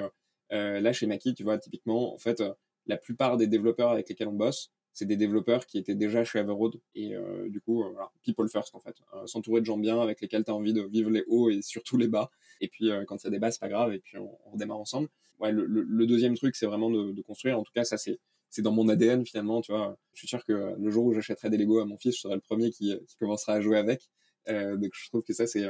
là 0.53 0.93
chez 0.93 1.07
Maki, 1.07 1.33
tu 1.33 1.43
vois, 1.43 1.57
typiquement, 1.57 2.13
en 2.13 2.17
fait, 2.17 2.43
la 2.87 2.97
plupart 2.97 3.37
des 3.37 3.47
développeurs 3.47 3.91
avec 3.91 4.09
lesquels 4.09 4.27
on 4.27 4.33
bosse, 4.33 4.71
c'est 4.93 5.05
des 5.05 5.17
développeurs 5.17 5.65
qui 5.65 5.79
étaient 5.79 5.95
déjà 5.95 6.23
chez 6.23 6.39
Everroad 6.39 6.75
et 6.93 7.15
euh, 7.15 7.49
du 7.49 7.59
coup, 7.59 7.83
euh, 7.83 7.89
voilà, 7.89 8.11
people 8.23 8.47
first 8.47 8.73
en 8.75 8.79
fait. 8.79 8.95
Euh, 9.15 9.25
S'entourer 9.25 9.59
de 9.59 9.65
gens 9.65 9.77
bien 9.77 9.99
avec 9.99 10.21
lesquels 10.21 10.45
tu 10.45 10.51
as 10.51 10.55
envie 10.55 10.73
de 10.73 10.83
vivre 10.83 11.09
les 11.09 11.23
hauts 11.27 11.49
et 11.49 11.61
surtout 11.63 11.97
les 11.97 12.07
bas. 12.07 12.29
Et 12.61 12.67
puis 12.67 12.91
euh, 12.91 13.03
quand 13.05 13.21
il 13.23 13.25
y 13.25 13.27
a 13.27 13.31
des 13.31 13.39
bas, 13.39 13.51
c'est 13.51 13.59
pas 13.59 13.69
grave 13.69 13.93
et 13.93 13.99
puis 13.99 14.17
on, 14.17 14.37
on 14.45 14.51
redémarre 14.51 14.77
ensemble. 14.77 15.09
Ouais, 15.39 15.51
le, 15.51 15.65
le, 15.65 15.81
le 15.81 16.05
deuxième 16.05 16.35
truc, 16.35 16.55
c'est 16.55 16.67
vraiment 16.67 16.91
de, 16.91 17.11
de, 17.11 17.21
construire. 17.23 17.57
En 17.59 17.63
tout 17.63 17.73
cas, 17.73 17.83
ça 17.83 17.97
c'est 17.97 18.19
c'est 18.51 18.61
dans 18.61 18.71
mon 18.71 18.87
ADN 18.87 19.25
finalement, 19.25 19.61
tu 19.61 19.71
vois. 19.71 19.97
Je 20.13 20.19
suis 20.19 20.27
sûr 20.27 20.45
que 20.45 20.75
le 20.77 20.89
jour 20.91 21.05
où 21.05 21.13
j'achèterai 21.13 21.49
des 21.49 21.57
Lego 21.57 21.79
à 21.79 21.85
mon 21.85 21.97
fils, 21.97 22.15
je 22.15 22.21
serai 22.21 22.35
le 22.35 22.41
premier 22.41 22.69
qui, 22.69 22.95
qui 23.07 23.17
commencera 23.17 23.53
à 23.53 23.61
jouer 23.61 23.79
avec. 23.79 24.09
donc 24.47 24.91
je 24.93 25.09
trouve 25.09 25.23
que 25.23 25.33
ça 25.33 25.47
c'est 25.47 25.65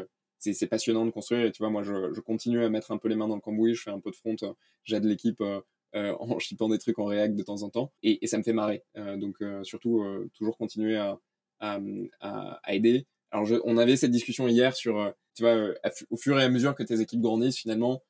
c'est 0.51 0.67
passionnant 0.67 1.05
de 1.05 1.11
construire 1.11 1.45
et 1.45 1.51
tu 1.51 1.63
vois 1.63 1.69
moi 1.69 1.83
je, 1.83 2.11
je, 2.13 2.19
continue 2.19 2.63
à 2.63 2.69
mettre 2.69 2.91
un 2.91 2.97
peu 2.97 3.07
les 3.07 3.15
mains 3.15 3.27
dans 3.27 3.35
le 3.35 3.41
cambouis 3.41 3.75
je 3.75 3.83
fais 3.83 3.91
un 3.91 3.99
peu 3.99 4.11
de 4.11 4.15
front 4.15 4.35
j'aide 4.83 5.05
l'équipe 5.05 5.41
euh, 5.95 6.15
en 6.19 6.39
shippant 6.39 6.69
des 6.69 6.77
trucs 6.77 6.99
en 6.99 7.05
React 7.05 7.35
de 7.35 7.43
temps 7.43 7.63
en 7.63 7.69
temps. 7.69 7.91
Et, 8.01 8.23
et 8.23 8.27
ça 8.27 8.37
me 8.37 8.43
fait 8.43 8.53
marrer. 8.53 8.83
Euh, 8.97 9.17
donc 9.17 9.35
euh, 9.41 9.63
surtout, 9.63 10.01
euh, 10.01 10.29
toujours 10.33 10.57
continuer 10.57 10.97
à, 10.97 11.19
à, 11.59 11.79
à, 12.19 12.59
à 12.63 12.73
aider. 12.73 13.07
Alors 13.31 13.45
je, 13.45 13.55
on 13.63 13.77
avait 13.77 13.95
cette 13.95 14.11
discussion 14.11 14.47
hier 14.47 14.75
sur, 14.75 14.99
euh, 14.99 15.11
tu 15.35 15.43
vois, 15.43 15.73
au 16.09 16.17
fur 16.17 16.39
et 16.39 16.43
à 16.43 16.49
mesure 16.49 16.75
que 16.75 16.83
tes 16.83 17.01
équipes 17.01 17.21
grandissent, 17.21 17.57
finalement, 17.57 18.03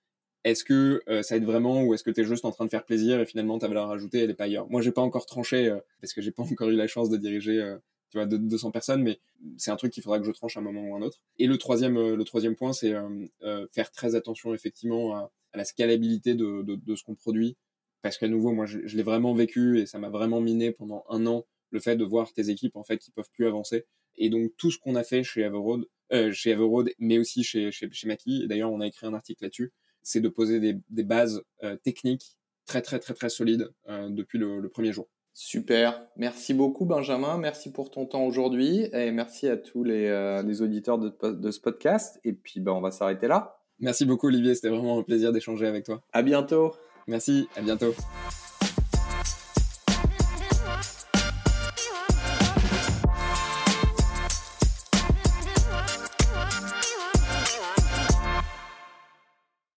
est-ce 0.43 0.65
que 0.65 1.01
ça 1.21 1.37
aide 1.37 1.45
vraiment 1.45 1.83
ou 1.83 1.93
est-ce 1.93 2.03
que 2.03 2.11
tu 2.11 2.19
es 2.19 2.25
juste 2.25 2.43
en 2.43 2.51
train 2.51 2.65
de 2.65 2.69
faire 2.69 2.83
plaisir 2.83 3.21
et 3.21 3.25
finalement 3.25 3.57
ta 3.59 3.69
valeur 3.69 3.89
ajoutée 3.91 4.19
elle 4.19 4.29
est 4.29 4.33
pas 4.33 4.43
ailleurs? 4.43 4.69
Moi 4.69 4.81
j'ai 4.81 4.91
pas 4.91 5.01
encore 5.01 5.25
tranché 5.25 5.73
parce 6.01 6.11
que 6.11 6.21
j'ai 6.21 6.31
pas 6.31 6.43
encore 6.51 6.67
eu 6.67 6.75
la 6.75 6.87
chance 6.87 7.09
de 7.09 7.15
diriger 7.15 7.77
tu 8.13 8.19
vois, 8.19 8.27
de 8.27 8.37
200 8.37 8.69
personnes, 8.69 9.01
mais 9.01 9.19
c'est 9.57 9.71
un 9.71 9.75
truc 9.75 9.91
qu'il 9.91 10.03
faudra 10.03 10.19
que 10.19 10.25
je 10.25 10.31
tranche 10.31 10.55
à 10.55 10.59
un 10.59 10.63
moment 10.63 10.83
ou 10.83 10.95
un 10.95 11.01
autre. 11.01 11.19
Et 11.39 11.47
le 11.47 11.57
troisième, 11.57 12.23
troisième 12.25 12.55
point, 12.55 12.71
c'est 12.71 12.93
euh, 12.93 13.65
faire 13.73 13.89
très 13.89 14.13
attention 14.13 14.53
effectivement 14.53 15.15
à, 15.15 15.31
à 15.51 15.57
la 15.57 15.65
scalabilité 15.65 16.35
de, 16.35 16.95
ce 16.95 17.03
qu'on 17.03 17.15
produit 17.15 17.57
parce 18.03 18.19
qu'à 18.19 18.27
nouveau, 18.27 18.51
moi, 18.51 18.67
je, 18.67 18.77
l'ai 18.79 19.01
vraiment 19.01 19.33
vécu 19.33 19.79
et 19.79 19.87
ça 19.87 19.97
m'a 19.97 20.09
vraiment 20.09 20.41
miné 20.41 20.71
pendant 20.71 21.05
un 21.09 21.25
an 21.25 21.47
le 21.71 21.79
fait 21.79 21.95
de 21.95 22.03
voir 22.03 22.31
tes 22.33 22.51
équipes 22.51 22.75
en 22.75 22.83
fait 22.83 22.99
qui 22.99 23.09
peuvent 23.09 23.31
plus 23.33 23.47
avancer. 23.47 23.87
Et 24.17 24.29
donc 24.29 24.51
tout 24.57 24.69
ce 24.69 24.77
qu'on 24.77 24.93
a 24.93 25.03
fait 25.03 25.23
chez 25.23 25.41
Everroad, 25.41 25.85
euh, 26.11 26.31
chez 26.31 26.51
Everroad, 26.51 26.91
mais 26.99 27.17
aussi 27.17 27.43
chez 27.43 27.71
chez, 27.71 27.89
chez 27.91 28.07
d'ailleurs 28.45 28.71
on 28.71 28.79
a 28.79 28.85
écrit 28.85 29.07
un 29.07 29.15
article 29.15 29.41
là-dessus, 29.43 29.71
c'est 30.03 30.21
de 30.21 30.29
poser 30.29 30.59
des, 30.59 31.03
bases 31.03 31.41
euh, 31.63 31.75
techniques 31.77 32.37
très 32.67 32.83
très 32.83 32.99
très 32.99 33.15
très 33.15 33.29
solides 33.29 33.73
euh, 33.87 34.09
depuis 34.09 34.37
le, 34.37 34.69
premier 34.69 34.93
jour. 34.93 35.09
Super, 35.35 36.05
merci 36.15 36.53
beaucoup 36.53 36.85
Benjamin, 36.85 37.37
merci 37.37 37.71
pour 37.71 37.89
ton 37.89 38.05
temps 38.05 38.23
aujourd'hui 38.23 38.87
et 38.93 39.11
merci 39.11 39.49
à 39.49 39.57
tous 39.57 39.83
les, 39.83 40.05
euh, 40.05 40.43
les 40.43 40.61
auditeurs 40.61 40.99
de, 40.99 41.11
de, 41.31 41.51
ce 41.51 41.59
podcast. 41.59 42.19
Et 42.23 42.33
puis 42.33 42.59
ben, 42.59 42.71
on 42.71 42.81
va 42.81 42.91
s'arrêter 42.91 43.27
là. 43.27 43.57
Merci 43.79 44.05
beaucoup 44.05 44.27
Olivier, 44.27 44.53
c'était 44.53 44.69
vraiment 44.69 44.99
un 44.99 45.03
plaisir 45.03 45.31
d'échanger 45.31 45.65
avec 45.65 45.85
toi. 45.85 46.03
À 46.13 46.21
bientôt. 46.21 46.73
Merci, 47.07 47.47
à 47.55 47.61
bientôt. 47.61 47.93